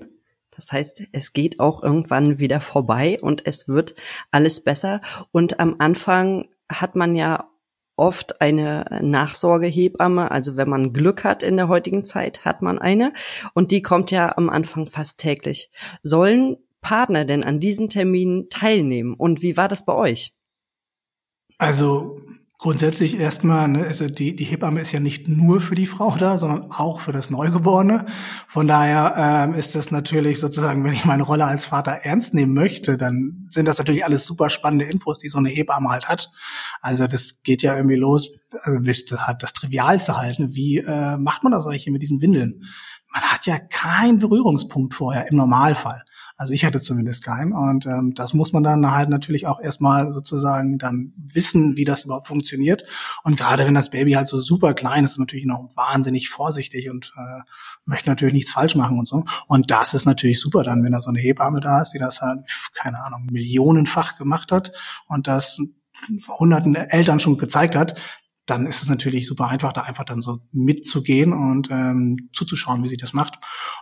Das 0.61 0.71
heißt, 0.71 1.03
es 1.11 1.33
geht 1.33 1.59
auch 1.59 1.81
irgendwann 1.81 2.37
wieder 2.37 2.61
vorbei 2.61 3.17
und 3.19 3.47
es 3.47 3.67
wird 3.67 3.95
alles 4.29 4.63
besser. 4.63 5.01
Und 5.31 5.59
am 5.59 5.77
Anfang 5.79 6.49
hat 6.71 6.95
man 6.95 7.15
ja 7.15 7.49
oft 7.95 8.41
eine 8.41 8.99
Nachsorgehebamme. 9.01 10.29
Also 10.29 10.57
wenn 10.57 10.69
man 10.69 10.93
Glück 10.93 11.23
hat 11.23 11.41
in 11.41 11.57
der 11.57 11.67
heutigen 11.67 12.05
Zeit, 12.05 12.45
hat 12.45 12.61
man 12.61 12.77
eine. 12.77 13.11
Und 13.55 13.71
die 13.71 13.81
kommt 13.81 14.11
ja 14.11 14.37
am 14.37 14.51
Anfang 14.51 14.87
fast 14.87 15.19
täglich. 15.19 15.71
Sollen 16.03 16.57
Partner 16.79 17.25
denn 17.25 17.43
an 17.43 17.59
diesen 17.59 17.89
Terminen 17.89 18.47
teilnehmen? 18.49 19.15
Und 19.15 19.41
wie 19.41 19.57
war 19.57 19.67
das 19.67 19.83
bei 19.83 19.93
euch? 19.93 20.31
Also 21.57 22.17
Grundsätzlich 22.63 23.19
erstmal, 23.19 23.67
ne, 23.67 23.85
also 23.85 24.07
die, 24.07 24.35
die 24.35 24.43
Hebamme 24.43 24.81
ist 24.81 24.91
ja 24.91 24.99
nicht 24.99 25.27
nur 25.27 25.61
für 25.61 25.73
die 25.73 25.87
Frau 25.87 26.15
da, 26.15 26.37
sondern 26.37 26.71
auch 26.71 26.99
für 26.99 27.11
das 27.11 27.31
Neugeborene. 27.31 28.05
Von 28.47 28.67
daher 28.67 29.15
ähm, 29.17 29.55
ist 29.55 29.73
das 29.73 29.89
natürlich 29.89 30.39
sozusagen, 30.39 30.83
wenn 30.83 30.93
ich 30.93 31.03
meine 31.03 31.23
Rolle 31.23 31.45
als 31.45 31.65
Vater 31.65 31.91
ernst 32.03 32.35
nehmen 32.35 32.53
möchte, 32.53 32.99
dann 32.99 33.47
sind 33.49 33.67
das 33.67 33.79
natürlich 33.79 34.05
alles 34.05 34.27
super 34.27 34.51
spannende 34.51 34.85
Infos, 34.85 35.17
die 35.17 35.29
so 35.29 35.39
eine 35.39 35.49
Hebamme 35.49 35.89
halt 35.89 36.07
hat. 36.07 36.29
Also 36.81 37.07
das 37.07 37.41
geht 37.41 37.63
ja 37.63 37.75
irgendwie 37.75 37.95
los, 37.95 38.31
also 38.61 38.77
halt 39.17 39.41
das 39.41 39.53
Trivialste 39.53 40.17
halten. 40.17 40.53
Wie 40.53 40.77
äh, 40.77 41.17
macht 41.17 41.41
man 41.41 41.53
das 41.53 41.65
eigentlich 41.65 41.87
mit 41.87 42.03
diesen 42.03 42.21
Windeln? 42.21 42.61
man 43.13 43.23
hat 43.23 43.45
ja 43.45 43.59
keinen 43.59 44.19
Berührungspunkt 44.19 44.93
vorher 44.93 45.29
im 45.29 45.37
Normalfall. 45.37 46.03
Also 46.41 46.55
ich 46.55 46.65
hatte 46.65 46.81
zumindest 46.81 47.23
keinen. 47.23 47.53
Und 47.53 47.85
ähm, 47.85 48.15
das 48.15 48.33
muss 48.33 48.51
man 48.51 48.63
dann 48.63 48.89
halt 48.89 49.09
natürlich 49.09 49.45
auch 49.45 49.59
erstmal 49.59 50.11
sozusagen 50.11 50.79
dann 50.79 51.13
wissen, 51.15 51.77
wie 51.77 51.85
das 51.85 52.05
überhaupt 52.05 52.27
funktioniert. 52.27 52.83
Und 53.23 53.37
gerade 53.37 53.63
wenn 53.63 53.75
das 53.75 53.91
Baby 53.91 54.13
halt 54.13 54.27
so 54.27 54.41
super 54.41 54.73
klein 54.73 55.03
ist, 55.03 55.11
ist 55.11 55.17
natürlich 55.19 55.45
noch 55.45 55.69
wahnsinnig 55.75 56.29
vorsichtig 56.29 56.89
und 56.89 57.13
äh, 57.15 57.43
möchte 57.85 58.09
natürlich 58.09 58.33
nichts 58.33 58.53
falsch 58.53 58.73
machen 58.73 58.97
und 58.97 59.07
so. 59.07 59.23
Und 59.45 59.69
das 59.69 59.93
ist 59.93 60.05
natürlich 60.07 60.39
super 60.39 60.63
dann, 60.63 60.83
wenn 60.83 60.93
da 60.93 60.99
so 60.99 61.11
eine 61.11 61.19
Hebamme 61.19 61.59
da 61.59 61.83
ist, 61.83 61.91
die 61.91 61.99
das 61.99 62.21
halt, 62.21 62.39
keine 62.73 63.03
Ahnung, 63.03 63.27
millionenfach 63.29 64.17
gemacht 64.17 64.51
hat 64.51 64.71
und 65.07 65.27
das 65.27 65.59
hunderten 66.39 66.73
Eltern 66.73 67.19
schon 67.19 67.37
gezeigt 67.37 67.75
hat, 67.75 68.01
dann 68.45 68.65
ist 68.65 68.81
es 68.81 68.89
natürlich 68.89 69.27
super 69.27 69.47
einfach, 69.47 69.71
da 69.71 69.81
einfach 69.81 70.03
dann 70.03 70.21
so 70.21 70.39
mitzugehen 70.51 71.31
und 71.33 71.69
ähm, 71.71 72.29
zuzuschauen, 72.33 72.83
wie 72.83 72.87
sie 72.87 72.97
das 72.97 73.13
macht. 73.13 73.35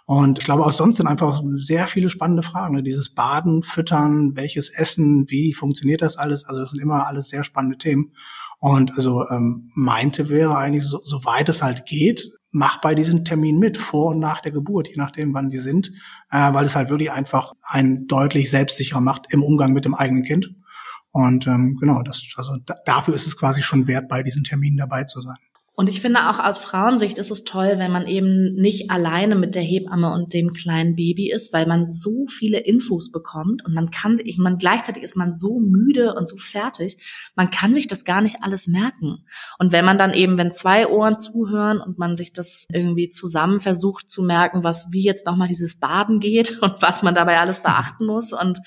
Und 0.05 0.39
ich 0.39 0.45
glaube, 0.45 0.65
auch 0.65 0.71
sonst 0.71 0.97
sind 0.97 1.07
einfach 1.07 1.41
sehr 1.55 1.87
viele 1.87 2.09
spannende 2.09 2.43
Fragen. 2.43 2.75
Ne? 2.75 2.83
Dieses 2.83 3.13
Baden, 3.13 3.63
Füttern, 3.63 4.35
welches 4.35 4.69
Essen, 4.69 5.25
wie 5.29 5.53
funktioniert 5.53 6.01
das 6.01 6.17
alles? 6.17 6.45
Also 6.45 6.61
das 6.61 6.71
sind 6.71 6.81
immer 6.81 7.07
alles 7.07 7.29
sehr 7.29 7.43
spannende 7.43 7.77
Themen. 7.77 8.13
Und 8.59 8.97
also 8.97 9.25
ähm, 9.29 9.71
meinte 9.73 10.29
wäre 10.29 10.57
eigentlich, 10.57 10.83
so, 10.83 10.99
so 11.03 11.23
weit 11.23 11.47
es 11.47 11.63
halt 11.63 11.85
geht, 11.85 12.29
mach 12.51 12.81
bei 12.81 12.95
diesen 12.95 13.23
Terminen 13.23 13.59
mit, 13.59 13.77
vor 13.77 14.07
und 14.07 14.19
nach 14.19 14.41
der 14.41 14.51
Geburt, 14.51 14.89
je 14.89 14.95
nachdem, 14.97 15.33
wann 15.33 15.49
die 15.49 15.59
sind, 15.59 15.91
äh, 16.31 16.53
weil 16.53 16.65
es 16.65 16.75
halt 16.75 16.89
wirklich 16.89 17.11
einfach 17.11 17.53
einen 17.61 18.07
deutlich 18.07 18.49
selbstsicherer 18.49 19.01
macht 19.01 19.27
im 19.29 19.43
Umgang 19.43 19.71
mit 19.71 19.85
dem 19.85 19.95
eigenen 19.95 20.23
Kind. 20.23 20.53
Und 21.11 21.47
ähm, 21.47 21.77
genau, 21.79 22.03
das, 22.03 22.23
also 22.35 22.57
da, 22.65 22.75
dafür 22.85 23.15
ist 23.15 23.27
es 23.27 23.37
quasi 23.37 23.63
schon 23.63 23.87
wert, 23.87 24.07
bei 24.07 24.23
diesen 24.23 24.43
Terminen 24.43 24.77
dabei 24.77 25.05
zu 25.05 25.21
sein. 25.21 25.37
Und 25.79 25.87
ich 25.87 26.01
finde 26.01 26.29
auch 26.29 26.39
aus 26.39 26.57
Frauensicht 26.57 27.17
ist 27.19 27.31
es 27.31 27.45
toll, 27.45 27.75
wenn 27.77 27.93
man 27.93 28.05
eben 28.05 28.53
nicht 28.55 28.91
alleine 28.91 29.35
mit 29.35 29.55
der 29.55 29.61
Hebamme 29.61 30.11
und 30.11 30.33
dem 30.33 30.51
kleinen 30.51 30.97
Baby 30.97 31.31
ist, 31.31 31.53
weil 31.53 31.67
man 31.67 31.89
so 31.89 32.25
viele 32.27 32.59
Infos 32.59 33.13
bekommt 33.13 33.63
und 33.63 33.73
man 33.73 33.89
kann 33.89 34.17
sich, 34.17 34.37
man 34.37 34.57
gleichzeitig 34.57 35.03
ist 35.03 35.15
man 35.15 35.35
so 35.35 35.61
müde 35.61 36.15
und 36.15 36.27
so 36.27 36.35
fertig, 36.35 36.97
man 37.33 37.49
kann 37.49 37.73
sich 37.73 37.87
das 37.87 38.03
gar 38.03 38.19
nicht 38.19 38.43
alles 38.43 38.67
merken. 38.67 39.23
Und 39.57 39.71
wenn 39.71 39.85
man 39.85 39.97
dann 39.97 40.11
eben, 40.11 40.37
wenn 40.37 40.51
zwei 40.51 40.85
Ohren 40.85 41.17
zuhören 41.17 41.79
und 41.79 41.97
man 41.97 42.17
sich 42.17 42.33
das 42.33 42.67
irgendwie 42.73 43.09
zusammen 43.09 43.61
versucht 43.61 44.09
zu 44.09 44.21
merken, 44.21 44.65
was 44.65 44.91
wie 44.91 45.03
jetzt 45.03 45.27
nochmal 45.27 45.47
dieses 45.47 45.79
Baden 45.79 46.19
geht 46.19 46.59
und 46.61 46.81
was 46.81 47.03
man 47.03 47.15
dabei 47.15 47.39
alles 47.39 47.61
beachten 47.61 48.05
muss 48.05 48.33
und 48.33 48.59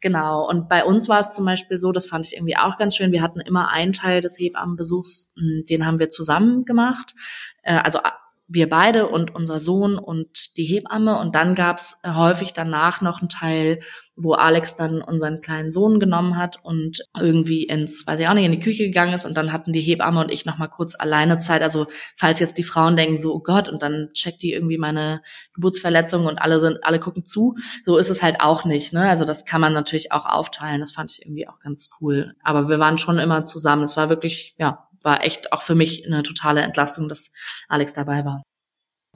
genau. 0.00 0.48
Und 0.48 0.70
bei 0.70 0.82
uns 0.86 1.10
war 1.10 1.20
es 1.20 1.34
zum 1.34 1.44
Beispiel 1.44 1.76
so, 1.76 1.92
das 1.92 2.06
fand 2.06 2.24
ich 2.24 2.32
irgendwie 2.32 2.56
auch 2.56 2.78
ganz 2.78 2.96
schön. 2.96 3.12
Wir 3.12 3.20
hatten 3.20 3.40
immer 3.40 3.68
einen 3.68 3.92
Teil 3.92 4.22
des 4.22 4.38
Hebammenbesuchs, 4.38 5.34
hm, 5.36 5.64
den 5.68 5.84
haben 5.84 5.98
wir 5.98 6.08
zusammen 6.08 6.53
gemacht. 6.62 7.14
Äh, 7.62 7.76
also 7.76 7.98
wir 8.46 8.68
beide 8.68 9.08
und 9.08 9.34
unser 9.34 9.58
Sohn 9.58 9.98
und 9.98 10.56
die 10.56 10.64
Hebamme. 10.64 11.18
Und 11.18 11.34
dann 11.34 11.54
gab's 11.54 12.00
häufig 12.06 12.52
danach 12.52 13.00
noch 13.00 13.20
einen 13.20 13.30
Teil, 13.30 13.80
wo 14.16 14.34
Alex 14.34 14.76
dann 14.76 15.02
unseren 15.02 15.40
kleinen 15.40 15.72
Sohn 15.72 15.98
genommen 15.98 16.36
hat 16.36 16.58
und 16.62 17.00
irgendwie 17.18 17.64
ins, 17.64 18.06
weiß 18.06 18.20
ich 18.20 18.28
auch 18.28 18.34
nicht, 18.34 18.44
in 18.44 18.52
die 18.52 18.60
Küche 18.60 18.84
gegangen 18.84 19.14
ist. 19.14 19.24
Und 19.24 19.36
dann 19.36 19.50
hatten 19.50 19.72
die 19.72 19.80
Hebamme 19.80 20.20
und 20.20 20.30
ich 20.30 20.44
noch 20.44 20.58
mal 20.58 20.68
kurz 20.68 20.94
alleine 20.94 21.38
Zeit. 21.38 21.62
Also 21.62 21.86
falls 22.14 22.38
jetzt 22.38 22.58
die 22.58 22.64
Frauen 22.64 22.96
denken 22.96 23.18
so, 23.18 23.34
oh 23.34 23.40
Gott, 23.40 23.68
und 23.68 23.82
dann 23.82 24.10
checkt 24.12 24.42
die 24.42 24.52
irgendwie 24.52 24.78
meine 24.78 25.22
Geburtsverletzung 25.54 26.26
und 26.26 26.38
alle 26.38 26.60
sind, 26.60 26.84
alle 26.84 27.00
gucken 27.00 27.24
zu. 27.24 27.56
So 27.84 27.96
ist 27.96 28.10
es 28.10 28.22
halt 28.22 28.40
auch 28.40 28.66
nicht. 28.66 28.92
Ne? 28.92 29.08
Also 29.08 29.24
das 29.24 29.46
kann 29.46 29.62
man 29.62 29.72
natürlich 29.72 30.12
auch 30.12 30.26
aufteilen. 30.26 30.80
Das 30.80 30.92
fand 30.92 31.10
ich 31.10 31.22
irgendwie 31.24 31.48
auch 31.48 31.58
ganz 31.60 31.90
cool. 32.00 32.34
Aber 32.42 32.68
wir 32.68 32.78
waren 32.78 32.98
schon 32.98 33.18
immer 33.18 33.46
zusammen. 33.46 33.84
Es 33.84 33.96
war 33.96 34.10
wirklich, 34.10 34.54
ja, 34.58 34.83
war 35.04 35.22
echt 35.22 35.52
auch 35.52 35.62
für 35.62 35.74
mich 35.74 36.06
eine 36.06 36.22
totale 36.22 36.62
Entlastung, 36.62 37.08
dass 37.08 37.32
Alex 37.68 37.94
dabei 37.94 38.24
war. 38.24 38.42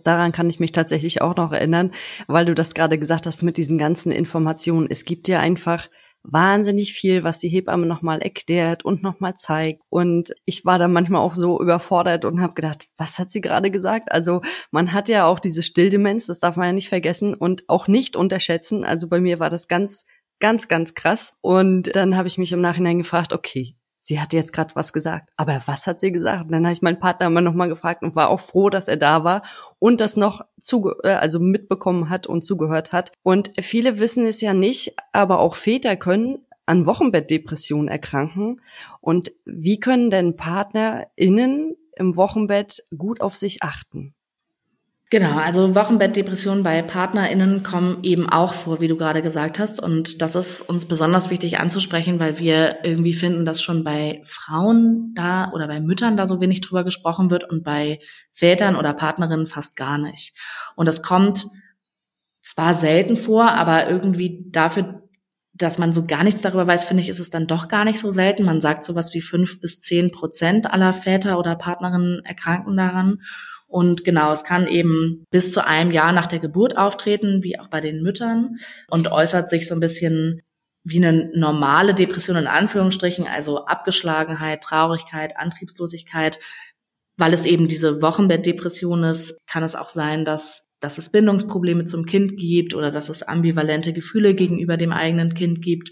Daran 0.04 0.32
kann 0.32 0.48
ich 0.48 0.60
mich 0.60 0.72
tatsächlich 0.72 1.22
auch 1.22 1.34
noch 1.36 1.52
erinnern, 1.52 1.92
weil 2.28 2.44
du 2.44 2.54
das 2.54 2.74
gerade 2.74 2.98
gesagt 2.98 3.26
hast 3.26 3.42
mit 3.42 3.56
diesen 3.56 3.78
ganzen 3.78 4.12
Informationen. 4.12 4.86
Es 4.90 5.04
gibt 5.04 5.28
ja 5.28 5.40
einfach 5.40 5.88
wahnsinnig 6.22 6.92
viel, 6.92 7.24
was 7.24 7.38
die 7.38 7.48
Hebamme 7.48 7.86
nochmal 7.86 8.20
erklärt 8.20 8.84
und 8.84 9.02
nochmal 9.02 9.34
zeigt. 9.34 9.80
Und 9.88 10.34
ich 10.44 10.64
war 10.64 10.78
dann 10.78 10.92
manchmal 10.92 11.20
auch 11.20 11.34
so 11.34 11.60
überfordert 11.60 12.24
und 12.24 12.40
habe 12.40 12.54
gedacht, 12.54 12.84
was 12.96 13.18
hat 13.18 13.30
sie 13.30 13.40
gerade 13.40 13.70
gesagt? 13.70 14.12
Also 14.12 14.42
man 14.70 14.92
hat 14.92 15.08
ja 15.08 15.26
auch 15.26 15.38
diese 15.38 15.62
Stilldemenz, 15.62 16.26
das 16.26 16.40
darf 16.40 16.56
man 16.56 16.66
ja 16.66 16.72
nicht 16.72 16.88
vergessen 16.88 17.34
und 17.34 17.68
auch 17.68 17.88
nicht 17.88 18.16
unterschätzen. 18.16 18.84
Also 18.84 19.08
bei 19.08 19.20
mir 19.20 19.40
war 19.40 19.50
das 19.50 19.68
ganz, 19.68 20.04
ganz, 20.38 20.68
ganz 20.68 20.94
krass. 20.94 21.34
Und 21.40 21.94
dann 21.96 22.16
habe 22.16 22.28
ich 22.28 22.38
mich 22.38 22.52
im 22.52 22.60
Nachhinein 22.60 22.98
gefragt, 22.98 23.32
okay, 23.32 23.77
sie 24.00 24.20
hat 24.20 24.32
jetzt 24.32 24.52
gerade 24.52 24.74
was 24.74 24.92
gesagt. 24.92 25.30
Aber 25.36 25.60
was 25.66 25.86
hat 25.86 26.00
sie 26.00 26.12
gesagt? 26.12 26.44
Und 26.44 26.52
dann 26.52 26.64
habe 26.64 26.72
ich 26.72 26.82
meinen 26.82 26.98
Partner 26.98 27.26
immer 27.26 27.40
noch 27.40 27.54
mal 27.54 27.68
gefragt 27.68 28.02
und 28.02 28.16
war 28.16 28.30
auch 28.30 28.40
froh, 28.40 28.70
dass 28.70 28.88
er 28.88 28.96
da 28.96 29.24
war 29.24 29.42
und 29.78 30.00
das 30.00 30.16
noch 30.16 30.44
zuge 30.60 30.96
äh, 31.02 31.14
also 31.14 31.40
mitbekommen 31.40 32.10
hat 32.10 32.26
und 32.26 32.44
zugehört 32.44 32.92
hat. 32.92 33.12
Und 33.22 33.52
viele 33.60 33.98
wissen 33.98 34.24
es 34.26 34.40
ja 34.40 34.54
nicht, 34.54 34.94
aber 35.12 35.40
auch 35.40 35.54
Väter 35.56 35.96
können 35.96 36.46
an 36.66 36.84
Wochenbettdepressionen 36.86 37.88
erkranken. 37.88 38.60
Und 39.00 39.32
wie 39.46 39.80
können 39.80 40.10
denn 40.10 40.36
PartnerInnen 40.36 41.76
im 41.96 42.16
Wochenbett 42.16 42.84
gut 42.96 43.20
auf 43.20 43.36
sich 43.36 43.62
achten? 43.62 44.14
Genau, 45.10 45.38
also 45.38 45.74
Wochenbettdepressionen 45.74 46.62
bei 46.62 46.82
PartnerInnen 46.82 47.62
kommen 47.62 48.00
eben 48.02 48.28
auch 48.28 48.52
vor, 48.52 48.82
wie 48.82 48.88
du 48.88 48.96
gerade 48.98 49.22
gesagt 49.22 49.58
hast. 49.58 49.80
Und 49.80 50.20
das 50.20 50.34
ist 50.34 50.60
uns 50.60 50.84
besonders 50.84 51.30
wichtig 51.30 51.58
anzusprechen, 51.58 52.20
weil 52.20 52.38
wir 52.38 52.84
irgendwie 52.84 53.14
finden, 53.14 53.46
dass 53.46 53.62
schon 53.62 53.84
bei 53.84 54.20
Frauen 54.24 55.14
da 55.14 55.50
oder 55.52 55.66
bei 55.66 55.80
Müttern 55.80 56.18
da 56.18 56.26
so 56.26 56.42
wenig 56.42 56.60
drüber 56.60 56.84
gesprochen 56.84 57.30
wird 57.30 57.48
und 57.48 57.64
bei 57.64 58.00
Vätern 58.32 58.76
oder 58.76 58.92
Partnerinnen 58.92 59.46
fast 59.46 59.76
gar 59.76 59.96
nicht. 59.96 60.36
Und 60.76 60.86
das 60.86 61.02
kommt 61.02 61.46
zwar 62.42 62.74
selten 62.74 63.16
vor, 63.16 63.50
aber 63.50 63.88
irgendwie 63.88 64.44
dafür, 64.50 65.02
dass 65.54 65.78
man 65.78 65.94
so 65.94 66.04
gar 66.04 66.22
nichts 66.22 66.42
darüber 66.42 66.66
weiß, 66.66 66.84
finde 66.84 67.02
ich, 67.02 67.08
ist 67.08 67.18
es 67.18 67.30
dann 67.30 67.46
doch 67.46 67.68
gar 67.68 67.86
nicht 67.86 67.98
so 67.98 68.10
selten. 68.10 68.44
Man 68.44 68.60
sagt 68.60 68.84
sowas 68.84 69.14
wie 69.14 69.22
fünf 69.22 69.58
bis 69.62 69.80
zehn 69.80 70.10
Prozent 70.10 70.70
aller 70.70 70.92
Väter 70.92 71.38
oder 71.38 71.56
Partnerinnen 71.56 72.22
erkranken 72.26 72.76
daran. 72.76 73.22
Und 73.68 74.04
genau, 74.04 74.32
es 74.32 74.44
kann 74.44 74.66
eben 74.66 75.24
bis 75.30 75.52
zu 75.52 75.64
einem 75.64 75.90
Jahr 75.90 76.12
nach 76.12 76.26
der 76.26 76.38
Geburt 76.38 76.76
auftreten, 76.76 77.44
wie 77.44 77.58
auch 77.60 77.68
bei 77.68 77.80
den 77.80 78.02
Müttern, 78.02 78.56
und 78.88 79.12
äußert 79.12 79.50
sich 79.50 79.68
so 79.68 79.74
ein 79.74 79.80
bisschen 79.80 80.40
wie 80.84 81.04
eine 81.04 81.30
normale 81.34 81.94
Depression 81.94 82.36
in 82.36 82.46
Anführungsstrichen, 82.46 83.26
also 83.26 83.66
Abgeschlagenheit, 83.66 84.62
Traurigkeit, 84.62 85.36
Antriebslosigkeit. 85.36 86.38
Weil 87.18 87.34
es 87.34 87.44
eben 87.44 87.68
diese 87.68 88.00
Wochenbettdepression 88.00 89.04
ist, 89.04 89.38
kann 89.46 89.64
es 89.64 89.74
auch 89.74 89.88
sein, 89.88 90.24
dass, 90.24 90.66
dass 90.80 90.96
es 90.96 91.10
Bindungsprobleme 91.10 91.84
zum 91.84 92.06
Kind 92.06 92.38
gibt 92.38 92.74
oder 92.74 92.90
dass 92.90 93.08
es 93.08 93.22
ambivalente 93.22 93.92
Gefühle 93.92 94.34
gegenüber 94.34 94.76
dem 94.76 94.92
eigenen 94.92 95.34
Kind 95.34 95.60
gibt. 95.60 95.90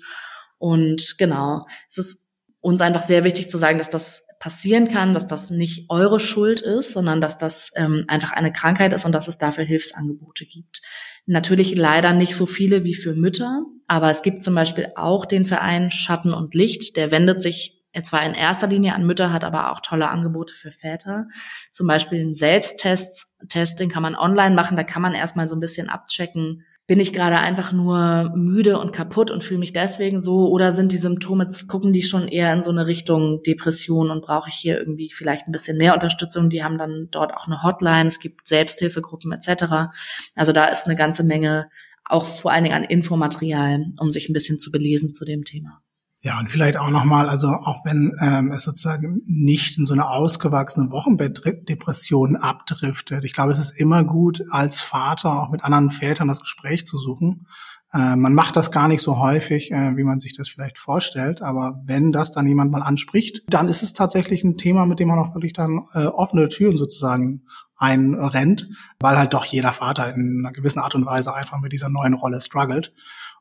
Und 0.59 1.17
genau, 1.19 1.67
es 1.91 1.99
ist 1.99 2.33
uns 2.61 2.81
einfach 2.81 3.03
sehr 3.03 3.25
wichtig 3.25 3.51
zu 3.51 3.59
sagen, 3.59 3.79
dass 3.79 3.91
das 3.91 4.26
passieren 4.47 4.87
kann, 4.87 5.13
dass 5.13 5.27
das 5.27 5.51
nicht 5.51 5.91
eure 5.91 6.21
Schuld 6.21 6.61
ist, 6.61 6.93
sondern 6.93 7.21
dass 7.21 7.37
das 7.37 7.73
ähm, 7.75 8.05
einfach 8.07 8.31
eine 8.31 8.53
Krankheit 8.53 8.93
ist 8.93 9.05
und 9.05 9.11
dass 9.11 9.27
es 9.27 9.39
dafür 9.39 9.65
Hilfsangebote 9.65 10.47
gibt. 10.47 10.83
Natürlich 11.27 11.75
leider 11.75 12.13
nicht 12.13 12.37
so 12.37 12.47
viele 12.47 12.85
wie 12.85 12.95
für 12.95 13.15
Mütter, 13.17 13.65
aber 13.89 14.09
es 14.09 14.23
gibt 14.23 14.45
zum 14.45 14.55
Beispiel 14.55 14.93
auch 14.95 15.27
den 15.27 15.47
Verein 15.47 15.91
Schatten 15.91 16.33
und 16.33 16.55
Licht, 16.55 16.97
der 16.97 17.11
wendet 17.11 17.43
sich 17.43 17.83
zwar 18.05 18.25
in 18.25 18.35
erster 18.35 18.69
Linie 18.69 18.95
an 18.95 19.05
Mütter, 19.05 19.33
hat 19.33 19.43
aber 19.43 19.73
auch 19.73 19.81
tolle 19.81 20.11
Angebote 20.11 20.55
für 20.55 20.71
Väter. 20.71 21.27
Zum 21.73 21.89
Beispiel 21.89 22.25
ein 22.25 22.35
Selbsttest, 22.35 23.41
Testing 23.49 23.91
kann 23.91 24.05
man 24.05 24.15
online 24.15 24.55
machen, 24.55 24.77
da 24.77 24.85
kann 24.85 25.03
man 25.03 25.15
erstmal 25.15 25.49
so 25.49 25.57
ein 25.57 25.61
bisschen 25.61 25.89
abchecken, 25.89 26.63
bin 26.87 27.01
ich 27.01 27.13
gerade 27.13 27.39
einfach 27.39 27.73
nur 27.73 28.33
müde 28.37 28.79
und 28.79 28.93
kaputt 28.93 29.33
und 29.33 29.43
fühle 29.43 29.59
mich 29.59 29.73
deswegen 29.73 30.21
so 30.21 30.49
oder 30.49 30.71
sind 30.71 30.93
die 30.93 30.99
Symptome, 30.99 31.49
gucken 31.67 31.93
die 31.93 32.03
schon 32.03 32.29
eher 32.29 32.53
in 32.53 32.63
so 32.63 32.71
eine 32.71 32.87
Richtung 32.87 33.43
Depression 33.43 34.11
und 34.11 34.25
brauche 34.25 34.49
ich 34.49 34.55
hier 34.55 34.79
irgendwie 34.79 35.11
vielleicht 35.11 35.49
ein 35.49 35.53
bisschen 35.53 35.79
mehr 35.79 35.95
Unterstützung? 35.95 36.49
Die 36.49 36.63
haben 36.63 36.79
dann 36.79 37.09
dort 37.11 37.35
auch 37.35 37.49
eine 37.49 37.63
Hotline, 37.65 38.09
es 38.09 38.21
gibt 38.21 38.47
Selbsthilfegruppen 38.47 39.33
etc. 39.33 39.91
Also 40.37 40.53
da 40.53 40.67
ist 40.67 40.87
eine 40.87 40.97
ganze 40.97 41.25
Menge 41.25 41.69
auch 42.05 42.25
vor 42.25 42.53
allen 42.53 42.63
Dingen 42.63 42.77
an 42.77 42.85
Infomaterial, 42.85 43.87
um 43.99 44.13
sich 44.13 44.29
ein 44.29 44.33
bisschen 44.33 44.61
zu 44.61 44.71
belesen 44.71 45.13
zu 45.13 45.25
dem 45.25 45.45
Thema. 45.45 45.83
Ja, 46.27 46.41
und 46.41 46.51
vielleicht 46.51 46.77
auch 46.77 46.91
nochmal, 46.91 47.29
also 47.29 47.47
auch 47.47 47.85
wenn 47.85 48.13
ähm, 48.21 48.51
es 48.51 48.65
sozusagen 48.65 49.23
nicht 49.27 49.79
in 49.79 49.87
so 49.87 49.93
eine 49.93 50.09
ausgewachsene 50.09 50.91
Wochenbettdepression 50.91 52.35
abdriftet. 52.35 53.23
Ich 53.23 53.33
glaube, 53.33 53.53
es 53.53 53.61
ist 53.61 53.79
immer 53.79 54.03
gut, 54.03 54.43
als 54.51 54.81
Vater 54.81 55.41
auch 55.41 55.51
mit 55.51 55.63
anderen 55.63 55.93
Vätern 55.93 56.27
das 56.27 56.41
Gespräch 56.41 56.85
zu 56.85 56.99
suchen. 56.99 57.47
Äh, 57.93 58.17
man 58.17 58.35
macht 58.35 58.57
das 58.57 58.73
gar 58.73 58.89
nicht 58.89 59.03
so 59.03 59.21
häufig, 59.21 59.71
äh, 59.71 59.97
wie 59.97 60.03
man 60.03 60.19
sich 60.19 60.37
das 60.37 60.49
vielleicht 60.49 60.79
vorstellt. 60.79 61.43
Aber 61.43 61.81
wenn 61.85 62.11
das 62.11 62.33
dann 62.33 62.49
jemand 62.49 62.73
mal 62.73 62.83
anspricht, 62.83 63.45
dann 63.47 63.69
ist 63.69 63.85
es 63.85 63.93
tatsächlich 63.93 64.43
ein 64.43 64.59
Thema, 64.59 64.85
mit 64.85 64.99
dem 64.99 65.07
man 65.07 65.21
auch 65.21 65.33
wirklich 65.33 65.53
dann 65.53 65.87
äh, 65.95 66.07
offene 66.07 66.49
Türen 66.49 66.77
sozusagen 66.77 67.43
einrennt, 67.77 68.69
weil 68.99 69.17
halt 69.17 69.33
doch 69.33 69.45
jeder 69.45 69.73
Vater 69.73 70.13
in 70.13 70.43
einer 70.45 70.53
gewissen 70.53 70.81
Art 70.81 70.97
und 70.97 71.07
Weise 71.07 71.33
einfach 71.33 71.61
mit 71.61 71.73
dieser 71.73 71.89
neuen 71.89 72.15
Rolle 72.15 72.41
struggelt. 72.41 72.93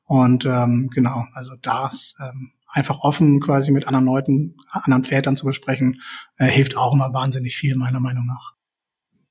Und 0.03 0.45
ähm, 0.45 0.91
genau, 0.93 1.25
also 1.33 1.53
das 1.63 2.15
ähm, 2.21 2.51
einfach 2.75 2.99
offen 2.99 3.39
quasi 3.39 3.71
mit 3.71 3.87
anderen 3.87 4.05
Leuten, 4.05 4.57
anderen 4.69 5.05
Vätern 5.05 5.37
zu 5.37 5.45
besprechen, 5.45 6.01
äh, 6.37 6.45
hilft 6.45 6.77
auch 6.77 6.93
immer 6.93 7.13
wahnsinnig 7.13 7.55
viel, 7.55 7.75
meiner 7.77 8.01
Meinung 8.01 8.25
nach. 8.27 8.53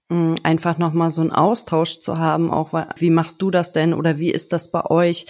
mm, 0.09 0.37
einfach 0.43 0.79
nochmal 0.79 1.11
so 1.11 1.21
einen 1.21 1.31
Austausch 1.31 2.01
zu 2.01 2.19
haben, 2.19 2.51
auch 2.51 2.73
wie 2.97 3.11
machst 3.11 3.43
du 3.43 3.51
das 3.51 3.73
denn 3.73 3.93
oder 3.93 4.19
wie 4.19 4.31
ist 4.31 4.53
das 4.53 4.71
bei 4.71 4.85
euch? 4.87 5.27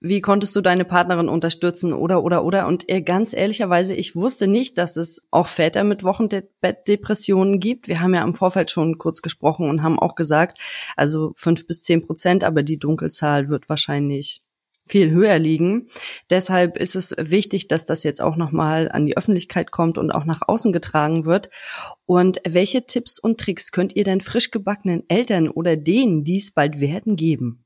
Wie 0.00 0.20
konntest 0.20 0.54
du 0.54 0.60
deine 0.60 0.84
Partnerin 0.84 1.28
unterstützen 1.28 1.92
oder 1.92 2.22
oder 2.22 2.44
oder 2.44 2.68
und 2.68 2.86
ganz 3.04 3.32
ehrlicherweise, 3.32 3.94
ich 3.94 4.14
wusste 4.14 4.46
nicht, 4.46 4.78
dass 4.78 4.96
es 4.96 5.26
auch 5.32 5.48
Väter 5.48 5.82
mit 5.82 6.04
Wochenbettdepressionen 6.04 7.58
gibt. 7.58 7.88
Wir 7.88 8.00
haben 8.00 8.14
ja 8.14 8.22
im 8.22 8.34
Vorfeld 8.34 8.70
schon 8.70 8.98
kurz 8.98 9.20
gesprochen 9.20 9.68
und 9.68 9.82
haben 9.82 9.98
auch 9.98 10.14
gesagt, 10.14 10.58
also 10.96 11.32
fünf 11.36 11.66
bis 11.66 11.82
zehn 11.82 12.02
Prozent, 12.02 12.44
aber 12.44 12.62
die 12.62 12.78
Dunkelzahl 12.78 13.48
wird 13.48 13.68
wahrscheinlich 13.68 14.42
viel 14.90 15.10
höher 15.10 15.38
liegen. 15.38 15.88
Deshalb 16.30 16.76
ist 16.76 16.96
es 16.96 17.14
wichtig, 17.16 17.68
dass 17.68 17.86
das 17.86 18.02
jetzt 18.02 18.20
auch 18.20 18.36
nochmal 18.36 18.90
an 18.90 19.06
die 19.06 19.16
Öffentlichkeit 19.16 19.70
kommt 19.70 19.98
und 19.98 20.10
auch 20.10 20.24
nach 20.24 20.42
außen 20.46 20.72
getragen 20.72 21.26
wird. 21.26 21.48
Und 22.06 22.40
welche 22.46 22.84
Tipps 22.84 23.20
und 23.20 23.38
Tricks 23.38 23.70
könnt 23.70 23.94
ihr 23.94 24.04
denn 24.04 24.20
frisch 24.20 24.50
gebackenen 24.50 25.04
Eltern 25.08 25.48
oder 25.48 25.76
denen, 25.76 26.24
die 26.24 26.38
es 26.38 26.52
bald 26.52 26.80
werden, 26.80 27.14
geben? 27.14 27.64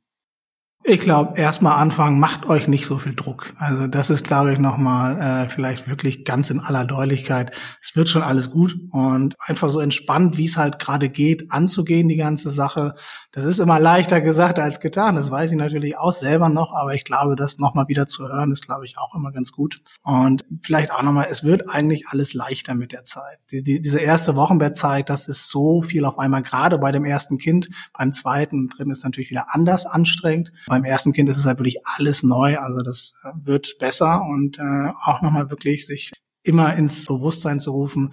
Ich 0.87 1.01
glaube, 1.01 1.38
erstmal 1.38 1.79
anfangen, 1.79 2.20
macht 2.20 2.44
euch 2.44 2.68
nicht 2.68 2.85
so 2.85 2.99
viel 2.99 3.14
Druck. 3.14 3.55
Also 3.57 3.87
das 3.87 4.11
ist, 4.11 4.23
glaube 4.27 4.53
ich, 4.53 4.59
nochmal 4.59 5.18
äh, 5.18 5.49
vielleicht 5.49 5.88
wirklich 5.88 6.27
ganz 6.27 6.51
in 6.51 6.61
aller 6.61 6.85
Deutlichkeit. 6.85 7.57
Es 7.81 7.97
wird 7.97 8.11
schon 8.11 8.20
alles 8.23 8.51
gut 8.51 8.79
und 8.90 9.35
einfach 9.40 9.70
so 9.70 9.81
entspannt, 9.81 10.37
wie 10.37 10.44
es 10.44 10.59
halt 10.59 10.79
gerade 10.79 11.09
geht, 11.09 11.51
anzugehen, 11.51 12.07
die 12.09 12.16
ganze 12.16 12.51
Sache. 12.51 12.97
Das 13.33 13.47
ist 13.47 13.61
immer 13.61 13.81
leichter 13.81 14.20
gesagt 14.20 14.59
als 14.59 14.79
getan. 14.79 15.16
Das 15.16 15.31
weiß 15.31 15.53
ich 15.53 15.57
natürlich 15.57 15.97
auch 15.97 16.12
selber 16.12 16.51
noch, 16.51 16.75
aber 16.75 16.92
ich 16.92 17.05
glaube, 17.05 17.35
das 17.35 17.57
nochmal 17.57 17.88
wieder 17.88 18.07
zu 18.07 18.29
hören, 18.29 18.53
ist, 18.53 18.66
glaube 18.66 18.85
ich, 18.85 18.99
auch 18.99 19.14
immer 19.14 19.33
ganz 19.33 19.53
gut. 19.53 19.81
Und 20.03 20.44
vielleicht 20.61 20.92
auch 20.92 21.03
nochmal, 21.03 21.29
es 21.31 21.44
wird 21.44 21.66
eigentlich 21.66 22.09
alles 22.09 22.35
leichter 22.35 22.75
mit 22.75 22.92
der 22.92 23.05
Zeit. 23.05 23.38
Die, 23.53 23.62
die, 23.62 23.81
diese 23.81 24.01
erste 24.01 24.37
Wochenbettzeit, 24.37 25.09
das 25.09 25.29
ist 25.29 25.49
so 25.49 25.81
viel 25.81 26.05
auf 26.05 26.18
einmal, 26.18 26.42
gerade 26.42 26.77
bei 26.77 26.92
dem 26.92 27.07
ersten 27.07 27.38
Kind. 27.38 27.70
Beim 27.97 28.12
zweiten 28.12 28.68
drin 28.68 28.90
ist 28.90 29.03
natürlich 29.03 29.31
wieder 29.31 29.47
anders 29.55 29.87
anstrengend 29.87 30.53
beim 30.74 30.84
ersten 30.84 31.12
Kind 31.12 31.28
ist 31.28 31.38
es 31.38 31.46
halt 31.46 31.58
wirklich 31.58 31.78
alles 31.84 32.22
neu, 32.22 32.58
also 32.58 32.82
das 32.82 33.14
äh, 33.22 33.30
wird 33.42 33.76
besser 33.78 34.22
und 34.22 34.58
äh, 34.58 34.90
auch 35.04 35.22
nochmal 35.22 35.50
wirklich 35.50 35.87
sich 35.87 36.12
immer 36.42 36.74
ins 36.74 37.06
Bewusstsein 37.06 37.60
zu 37.60 37.70
rufen, 37.70 38.12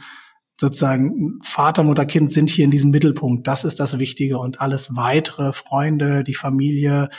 sozusagen 0.59 1.39
Vater, 1.43 1.83
Mutter, 1.83 2.05
Kind 2.05 2.31
sind 2.31 2.49
hier 2.49 2.65
in 2.65 2.71
diesem 2.71 2.91
Mittelpunkt. 2.91 3.47
Das 3.47 3.65
ist 3.65 3.79
das 3.79 3.97
Wichtige 3.97 4.37
und 4.37 4.61
alles 4.61 4.95
weitere, 4.95 5.53
Freunde, 5.53 6.23
die 6.23 6.35
Familie, 6.35 7.09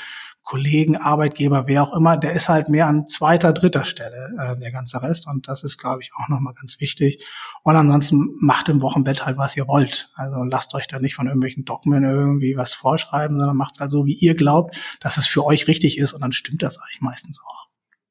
Kollegen, 0.52 0.98
Arbeitgeber, 0.98 1.66
wer 1.66 1.82
auch 1.82 1.96
immer, 1.96 2.18
der 2.18 2.32
ist 2.32 2.50
halt 2.50 2.68
mehr 2.68 2.86
an 2.86 3.06
zweiter, 3.06 3.54
dritter 3.54 3.86
Stelle, 3.86 4.34
äh, 4.38 4.60
der 4.60 4.70
ganze 4.70 5.02
Rest. 5.02 5.26
Und 5.26 5.48
das 5.48 5.64
ist, 5.64 5.78
glaube 5.78 6.02
ich, 6.02 6.10
auch 6.14 6.28
nochmal 6.28 6.52
ganz 6.52 6.78
wichtig. 6.78 7.24
Und 7.62 7.74
ansonsten 7.74 8.36
macht 8.38 8.68
im 8.68 8.82
Wochenbett 8.82 9.24
halt, 9.24 9.38
was 9.38 9.56
ihr 9.56 9.66
wollt. 9.66 10.10
Also 10.14 10.44
lasst 10.44 10.74
euch 10.74 10.86
da 10.88 10.98
nicht 10.98 11.14
von 11.14 11.26
irgendwelchen 11.26 11.64
Dogmen 11.64 12.04
irgendwie 12.04 12.54
was 12.54 12.74
vorschreiben, 12.74 13.38
sondern 13.38 13.56
macht 13.56 13.80
halt 13.80 13.90
so, 13.90 14.04
wie 14.04 14.12
ihr 14.12 14.34
glaubt, 14.34 14.76
dass 15.00 15.16
es 15.16 15.26
für 15.26 15.42
euch 15.46 15.68
richtig 15.68 15.96
ist. 15.96 16.12
Und 16.12 16.20
dann 16.20 16.32
stimmt 16.32 16.62
das 16.62 16.78
eigentlich 16.78 17.00
meistens 17.00 17.40
auch. 17.42 17.61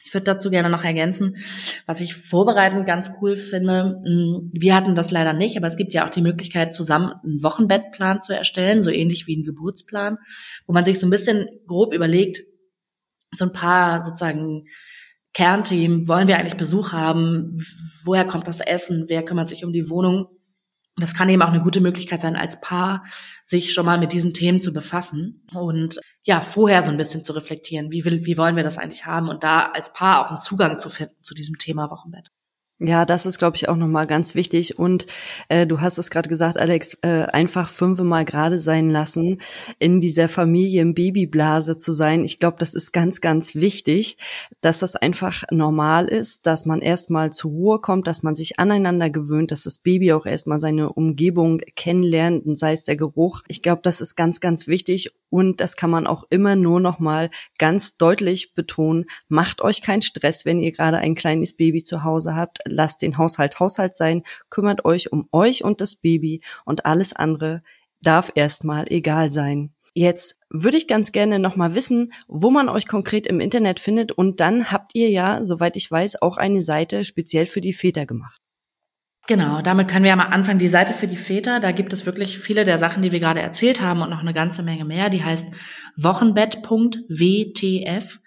Ich 0.04 0.14
würde 0.14 0.26
dazu 0.26 0.50
gerne 0.50 0.70
noch 0.70 0.84
ergänzen, 0.84 1.38
was 1.86 2.02
ich 2.02 2.16
vorbereitend 2.16 2.86
ganz 2.86 3.12
cool 3.22 3.38
finde. 3.38 4.00
Hm, 4.04 4.50
wir 4.54 4.76
hatten 4.76 4.96
das 4.96 5.12
leider 5.12 5.34
nicht, 5.34 5.58
aber 5.58 5.68
es 5.68 5.78
gibt 5.78 5.94
ja 5.94 6.06
auch 6.06 6.10
die 6.10 6.22
Möglichkeit, 6.22 6.76
zusammen 6.76 7.14
einen 7.24 7.44
Wochenbettplan 7.44 8.22
zu 8.22 8.34
erstellen, 8.34 8.82
so 8.82 8.90
ähnlich 8.90 9.28
wie 9.28 9.36
einen 9.36 9.46
Geburtsplan, 9.46 10.18
wo 10.66 10.74
man 10.74 10.86
sich 10.86 11.00
so 11.00 11.08
ein 11.08 11.12
bisschen 11.12 11.48
grob 11.68 11.94
überlegt, 11.94 12.42
so 13.34 13.46
ein 13.46 13.54
paar 13.54 14.04
sozusagen 14.04 14.66
Kernthemen, 15.34 16.08
wollen 16.08 16.28
wir 16.28 16.38
eigentlich 16.38 16.58
Besuch 16.58 16.92
haben? 16.92 17.58
Woher 18.04 18.26
kommt 18.26 18.48
das 18.48 18.60
Essen? 18.60 19.06
Wer 19.08 19.24
kümmert 19.24 19.48
sich 19.48 19.64
um 19.64 19.72
die 19.72 19.90
Wohnung? 19.90 20.28
Das 20.98 21.14
kann 21.14 21.30
eben 21.30 21.42
auch 21.42 21.50
eine 21.50 21.62
gute 21.62 21.82
Möglichkeit 21.82 22.22
sein, 22.22 22.36
als 22.36 22.60
Paar 22.60 23.04
sich 23.44 23.74
schon 23.74 23.86
mal 23.86 23.98
mit 23.98 24.12
diesen 24.12 24.34
Themen 24.34 24.62
zu 24.62 24.74
befassen 24.74 25.46
und 25.54 26.00
ja, 26.24 26.42
vorher 26.42 26.84
so 26.84 26.92
ein 26.92 26.98
bisschen 26.98 27.24
zu 27.24 27.34
reflektieren. 27.34 27.92
Wie, 27.92 28.06
will, 28.06 28.26
wie 28.26 28.38
wollen 28.38 28.56
wir 28.56 28.64
das 28.64 28.78
eigentlich 28.78 29.06
haben? 29.06 29.30
Und 29.30 29.44
da 29.44 29.72
als 29.72 29.94
Paar 29.94 30.26
auch 30.26 30.30
einen 30.30 30.40
Zugang 30.40 30.78
zu 30.78 30.90
finden 30.90 31.16
zu 31.24 31.34
diesem 31.34 31.58
Thema 31.58 31.90
Wochenbett. 31.90 32.30
Ja, 32.84 33.06
das 33.06 33.28
ist, 33.28 33.38
glaube 33.38 33.58
ich, 33.58 33.70
auch 33.70 33.76
nochmal 33.76 34.08
ganz 34.08 34.34
wichtig. 34.34 34.80
Und 34.80 35.06
äh, 35.50 35.68
du 35.68 35.82
hast 35.82 36.00
es 36.00 36.10
gerade 36.10 36.28
gesagt, 36.28 36.58
Alex, 36.58 36.98
äh, 37.04 37.26
einfach 37.26 37.70
fünfmal 37.70 38.26
gerade 38.26 38.58
sein 38.58 38.90
lassen, 38.90 39.40
in 39.78 40.00
dieser 40.00 40.28
Familien-Babyblase 40.28 41.78
zu 41.78 41.94
sein. 41.94 42.24
Ich 42.24 42.40
glaube, 42.40 42.58
das 42.58 42.74
ist 42.74 42.92
ganz, 42.92 43.22
ganz 43.22 43.54
wichtig, 43.54 44.18
dass 44.62 44.80
das 44.80 44.96
einfach 44.96 45.44
normal 45.52 46.08
ist, 46.08 46.48
dass 46.48 46.66
man 46.66 46.82
erstmal 46.82 47.32
zur 47.32 47.52
Ruhe 47.52 47.80
kommt, 47.80 48.08
dass 48.08 48.24
man 48.24 48.34
sich 48.34 48.58
aneinander 48.58 49.12
gewöhnt, 49.12 49.52
dass 49.52 49.62
das 49.62 49.78
Baby 49.78 50.14
auch 50.14 50.26
erstmal 50.26 50.58
seine 50.58 50.92
Umgebung 50.92 51.62
kennenlernt, 51.76 52.58
sei 52.58 52.74
es 52.74 52.84
der 52.84 52.96
Geruch. 52.96 53.44
Ich 53.48 53.62
glaube, 53.62 53.82
das 53.84 54.02
ist 54.02 54.16
ganz, 54.16 54.40
ganz 54.40 54.66
wichtig. 54.66 55.12
Und 55.30 55.62
das 55.62 55.78
kann 55.78 55.92
man 55.92 56.08
auch 56.08 56.26
immer 56.32 56.56
nur 56.56 56.80
nochmal 56.80 57.30
ganz 57.60 57.96
deutlich 57.96 58.54
betonen. 58.56 59.06
Macht 59.30 59.62
euch 59.62 59.84
keinen 59.84 60.02
Stress, 60.02 60.46
wenn 60.46 60.60
ihr 60.60 60.72
gerade 60.72 60.98
ein 60.98 61.14
kleines 61.14 61.56
Baby 61.56 61.84
zu 61.84 62.04
Hause 62.04 62.36
habt 62.36 62.60
lasst 62.72 63.02
den 63.02 63.18
Haushalt 63.18 63.60
Haushalt 63.60 63.96
sein, 63.96 64.24
kümmert 64.50 64.86
euch 64.86 65.12
um 65.12 65.28
euch 65.32 65.64
und 65.64 65.82
das 65.82 65.96
Baby 65.96 66.42
und 66.66 66.86
alles 66.86 67.14
andere 67.14 67.64
darf 68.02 68.32
erstmal 68.36 68.92
egal 68.92 69.32
sein. 69.32 69.74
Jetzt 69.94 70.40
würde 70.50 70.78
ich 70.78 70.88
ganz 70.88 71.12
gerne 71.12 71.38
nochmal 71.38 71.76
wissen, 71.76 72.14
wo 72.28 72.50
man 72.50 72.70
euch 72.70 72.88
konkret 72.88 73.28
im 73.28 73.42
Internet 73.42 73.82
findet 73.82 74.14
und 74.14 74.40
dann 74.40 74.72
habt 74.72 74.96
ihr 74.96 75.10
ja, 75.10 75.44
soweit 75.44 75.76
ich 75.76 75.92
weiß, 75.92 76.22
auch 76.22 76.38
eine 76.38 76.62
Seite 76.62 77.04
speziell 77.04 77.46
für 77.46 77.60
die 77.60 77.74
Väter 77.74 78.06
gemacht. 78.06 78.42
Genau, 79.28 79.62
damit 79.62 79.88
können 79.88 80.04
wir 80.04 80.10
ja 80.10 80.16
mal 80.16 80.26
anfangen. 80.26 80.60
Die 80.60 80.68
Seite 80.68 80.94
für 80.94 81.08
die 81.08 81.16
Väter, 81.16 81.60
da 81.60 81.72
gibt 81.72 81.94
es 81.94 82.06
wirklich 82.06 82.40
viele 82.40 82.64
der 82.64 82.78
Sachen, 82.78 83.04
die 83.04 83.12
wir 83.12 83.20
gerade 83.20 83.40
erzählt 83.40 83.82
haben 83.82 84.02
und 84.02 84.10
noch 84.10 84.22
eine 84.22 84.34
ganze 84.34 84.64
Menge 84.64 84.84
mehr. 84.84 85.10
Die 85.10 85.24
heißt 85.24 85.48
wochenbett.wtf. 85.96 88.20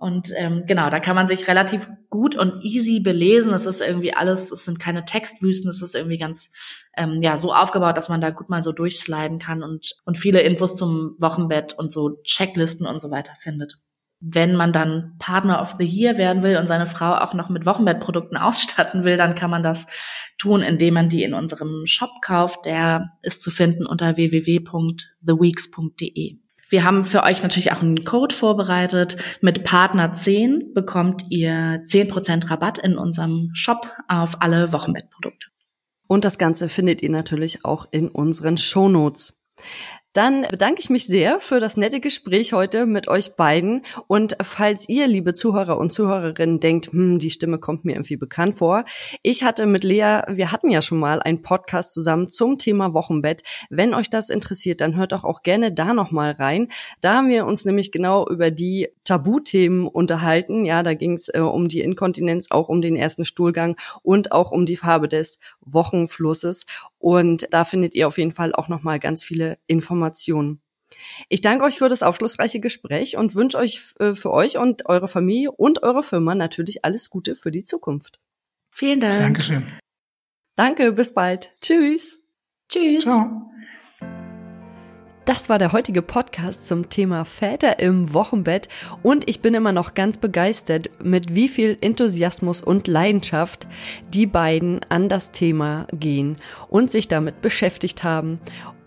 Und 0.00 0.32
ähm, 0.38 0.64
genau, 0.66 0.88
da 0.88 0.98
kann 0.98 1.14
man 1.14 1.28
sich 1.28 1.46
relativ 1.46 1.86
gut 2.08 2.34
und 2.34 2.64
easy 2.64 3.00
belesen. 3.00 3.52
Es 3.52 3.66
ist 3.66 3.82
irgendwie 3.82 4.14
alles, 4.14 4.50
es 4.50 4.64
sind 4.64 4.80
keine 4.80 5.04
Textwüsten, 5.04 5.68
es 5.68 5.82
ist 5.82 5.94
irgendwie 5.94 6.16
ganz 6.16 6.50
ähm, 6.96 7.20
ja 7.20 7.36
so 7.36 7.52
aufgebaut, 7.52 7.98
dass 7.98 8.08
man 8.08 8.22
da 8.22 8.30
gut 8.30 8.48
mal 8.48 8.62
so 8.62 8.72
durchsliden 8.72 9.38
kann 9.38 9.62
und, 9.62 9.92
und 10.06 10.16
viele 10.16 10.40
Infos 10.40 10.74
zum 10.74 11.16
Wochenbett 11.18 11.74
und 11.74 11.92
so 11.92 12.16
Checklisten 12.24 12.86
und 12.86 12.98
so 12.98 13.10
weiter 13.10 13.34
findet. 13.38 13.74
Wenn 14.20 14.56
man 14.56 14.72
dann 14.72 15.16
Partner 15.18 15.60
of 15.60 15.76
the 15.78 15.84
Year 15.84 16.16
werden 16.16 16.42
will 16.42 16.56
und 16.56 16.66
seine 16.66 16.86
Frau 16.86 17.16
auch 17.16 17.34
noch 17.34 17.50
mit 17.50 17.66
Wochenbettprodukten 17.66 18.36
ausstatten 18.38 19.04
will, 19.04 19.18
dann 19.18 19.34
kann 19.34 19.50
man 19.50 19.62
das 19.62 19.86
tun, 20.38 20.62
indem 20.62 20.94
man 20.94 21.10
die 21.10 21.24
in 21.24 21.34
unserem 21.34 21.82
Shop 21.84 22.22
kauft. 22.22 22.64
Der 22.64 23.10
ist 23.20 23.42
zu 23.42 23.50
finden 23.50 23.84
unter 23.84 24.16
www.theweeks.de. 24.16 26.38
Wir 26.70 26.84
haben 26.84 27.04
für 27.04 27.24
euch 27.24 27.42
natürlich 27.42 27.72
auch 27.72 27.82
einen 27.82 28.04
Code 28.04 28.34
vorbereitet. 28.34 29.16
Mit 29.40 29.64
Partner 29.64 30.14
10 30.14 30.72
bekommt 30.72 31.24
ihr 31.28 31.82
10% 31.84 32.48
Rabatt 32.48 32.78
in 32.78 32.96
unserem 32.96 33.50
Shop 33.54 33.90
auf 34.06 34.40
alle 34.40 34.72
Wochenbettprodukte. 34.72 35.48
Und 36.06 36.24
das 36.24 36.38
Ganze 36.38 36.68
findet 36.68 37.02
ihr 37.02 37.10
natürlich 37.10 37.64
auch 37.64 37.86
in 37.90 38.08
unseren 38.08 38.56
Shownotes. 38.56 39.36
Dann 40.12 40.44
bedanke 40.50 40.80
ich 40.80 40.90
mich 40.90 41.06
sehr 41.06 41.38
für 41.38 41.60
das 41.60 41.76
nette 41.76 42.00
Gespräch 42.00 42.52
heute 42.52 42.84
mit 42.84 43.06
euch 43.06 43.36
beiden. 43.36 43.82
Und 44.08 44.36
falls 44.42 44.88
ihr, 44.88 45.06
liebe 45.06 45.34
Zuhörer 45.34 45.78
und 45.78 45.92
Zuhörerinnen, 45.92 46.58
denkt, 46.58 46.92
hm, 46.92 47.20
die 47.20 47.30
Stimme 47.30 47.58
kommt 47.58 47.84
mir 47.84 47.92
irgendwie 47.92 48.16
bekannt 48.16 48.56
vor. 48.56 48.84
Ich 49.22 49.44
hatte 49.44 49.66
mit 49.66 49.84
Lea, 49.84 50.22
wir 50.26 50.50
hatten 50.50 50.68
ja 50.68 50.82
schon 50.82 50.98
mal 50.98 51.22
einen 51.22 51.42
Podcast 51.42 51.92
zusammen 51.92 52.28
zum 52.28 52.58
Thema 52.58 52.92
Wochenbett. 52.92 53.44
Wenn 53.70 53.94
euch 53.94 54.10
das 54.10 54.30
interessiert, 54.30 54.80
dann 54.80 54.96
hört 54.96 55.12
doch 55.12 55.22
auch 55.22 55.42
gerne 55.42 55.72
da 55.72 55.94
nochmal 55.94 56.32
rein. 56.32 56.66
Da 57.00 57.14
haben 57.14 57.28
wir 57.28 57.46
uns 57.46 57.64
nämlich 57.64 57.92
genau 57.92 58.26
über 58.26 58.50
die 58.50 58.88
Tabuthemen 59.04 59.86
unterhalten. 59.86 60.64
Ja, 60.64 60.82
da 60.82 60.94
ging 60.94 61.12
es 61.12 61.28
äh, 61.28 61.38
um 61.38 61.68
die 61.68 61.82
Inkontinenz, 61.82 62.50
auch 62.50 62.68
um 62.68 62.82
den 62.82 62.96
ersten 62.96 63.24
Stuhlgang 63.24 63.76
und 64.02 64.32
auch 64.32 64.50
um 64.50 64.66
die 64.66 64.76
Farbe 64.76 65.06
des 65.06 65.38
Wochenflusses. 65.60 66.66
Und 67.00 67.48
da 67.50 67.64
findet 67.64 67.94
ihr 67.94 68.06
auf 68.06 68.18
jeden 68.18 68.32
Fall 68.32 68.54
auch 68.54 68.68
nochmal 68.68 69.00
ganz 69.00 69.24
viele 69.24 69.58
Informationen. 69.66 70.60
Ich 71.28 71.40
danke 71.40 71.64
euch 71.64 71.78
für 71.78 71.88
das 71.88 72.02
aufschlussreiche 72.02 72.60
Gespräch 72.60 73.16
und 73.16 73.34
wünsche 73.34 73.56
euch 73.56 73.94
äh, 73.98 74.14
für 74.14 74.30
euch 74.30 74.58
und 74.58 74.86
eure 74.86 75.08
Familie 75.08 75.50
und 75.50 75.82
eure 75.82 76.02
Firma 76.02 76.34
natürlich 76.34 76.84
alles 76.84 77.08
Gute 77.08 77.34
für 77.36 77.50
die 77.50 77.64
Zukunft. 77.64 78.20
Vielen 78.70 79.00
Dank. 79.00 79.20
Dankeschön. 79.20 79.64
Danke, 80.56 80.92
bis 80.92 81.14
bald. 81.14 81.52
Tschüss. 81.60 82.18
Tschüss. 82.68 83.02
Ciao. 83.02 83.50
Das 85.30 85.48
war 85.48 85.60
der 85.60 85.70
heutige 85.70 86.02
Podcast 86.02 86.66
zum 86.66 86.88
Thema 86.88 87.24
Väter 87.24 87.78
im 87.78 88.12
Wochenbett. 88.14 88.68
Und 89.04 89.28
ich 89.28 89.40
bin 89.40 89.54
immer 89.54 89.70
noch 89.70 89.94
ganz 89.94 90.18
begeistert, 90.18 90.90
mit 91.00 91.36
wie 91.36 91.46
viel 91.46 91.78
Enthusiasmus 91.80 92.64
und 92.64 92.88
Leidenschaft 92.88 93.68
die 94.12 94.26
beiden 94.26 94.80
an 94.88 95.08
das 95.08 95.30
Thema 95.30 95.86
gehen 95.92 96.36
und 96.68 96.90
sich 96.90 97.06
damit 97.06 97.42
beschäftigt 97.42 98.02
haben 98.02 98.40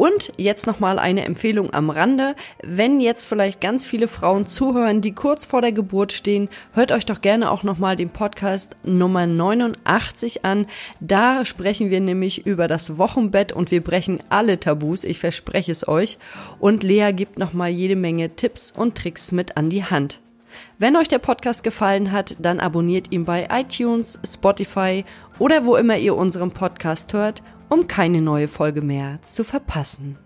Und 0.04 0.34
jetzt 0.36 0.68
nochmal 0.68 1.00
eine 1.00 1.24
Empfehlung 1.24 1.74
am 1.74 1.90
Rande. 1.90 2.36
Wenn 2.62 3.00
jetzt 3.00 3.24
vielleicht 3.24 3.62
ganz 3.62 3.86
viele 3.86 4.10
Frauen 4.10 4.46
zuhören, 4.46 5.00
die 5.00 5.14
kurz 5.14 5.46
vor 5.46 5.62
der 5.62 5.72
Geburt 5.72 6.12
stehen, 6.12 6.50
hört 6.74 6.92
euch 6.92 7.06
doch 7.06 7.22
gerne 7.22 7.50
auch 7.50 7.64
nochmal 7.64 7.96
den 7.96 8.10
Podcast 8.10 8.76
Nummer 8.84 9.28
89 9.28 10.44
an. 10.44 10.68
Da 11.00 11.46
sprechen 11.46 11.90
wir 11.90 12.02
nämlich 12.02 12.46
über 12.46 12.68
das 12.68 12.98
Wochenbett 12.98 13.54
und 13.54 13.72
wir 13.72 13.82
brechen 13.82 14.20
alle 14.28 14.60
Tabus, 14.60 15.06
ich 15.06 15.20
verspreche 15.20 15.72
es 15.72 15.88
euch. 15.88 16.18
Und 16.60 16.84
Lea 16.84 17.14
gibt 17.14 17.40
nochmal 17.40 17.70
jede 17.70 17.96
Menge 17.96 18.36
Tipps 18.36 18.74
und 18.76 18.98
Tricks 18.98 19.32
mit 19.32 19.56
an 19.56 19.70
die 19.70 19.86
Hand. 19.86 20.20
Wenn 20.78 20.98
euch 20.98 21.08
der 21.08 21.20
Podcast 21.20 21.64
gefallen 21.64 22.12
hat, 22.12 22.36
dann 22.40 22.60
abonniert 22.60 23.12
ihn 23.14 23.24
bei 23.24 23.48
iTunes, 23.50 24.20
Spotify 24.26 25.06
oder 25.40 25.66
wo 25.66 25.78
immer 25.78 25.98
ihr 25.98 26.16
unseren 26.16 26.52
Podcast 26.52 27.14
hört 27.14 27.42
um 27.74 27.88
keine 27.88 28.22
neue 28.22 28.48
Folge 28.48 28.82
mehr 28.82 29.20
zu 29.24 29.44
verpassen. 29.44 30.23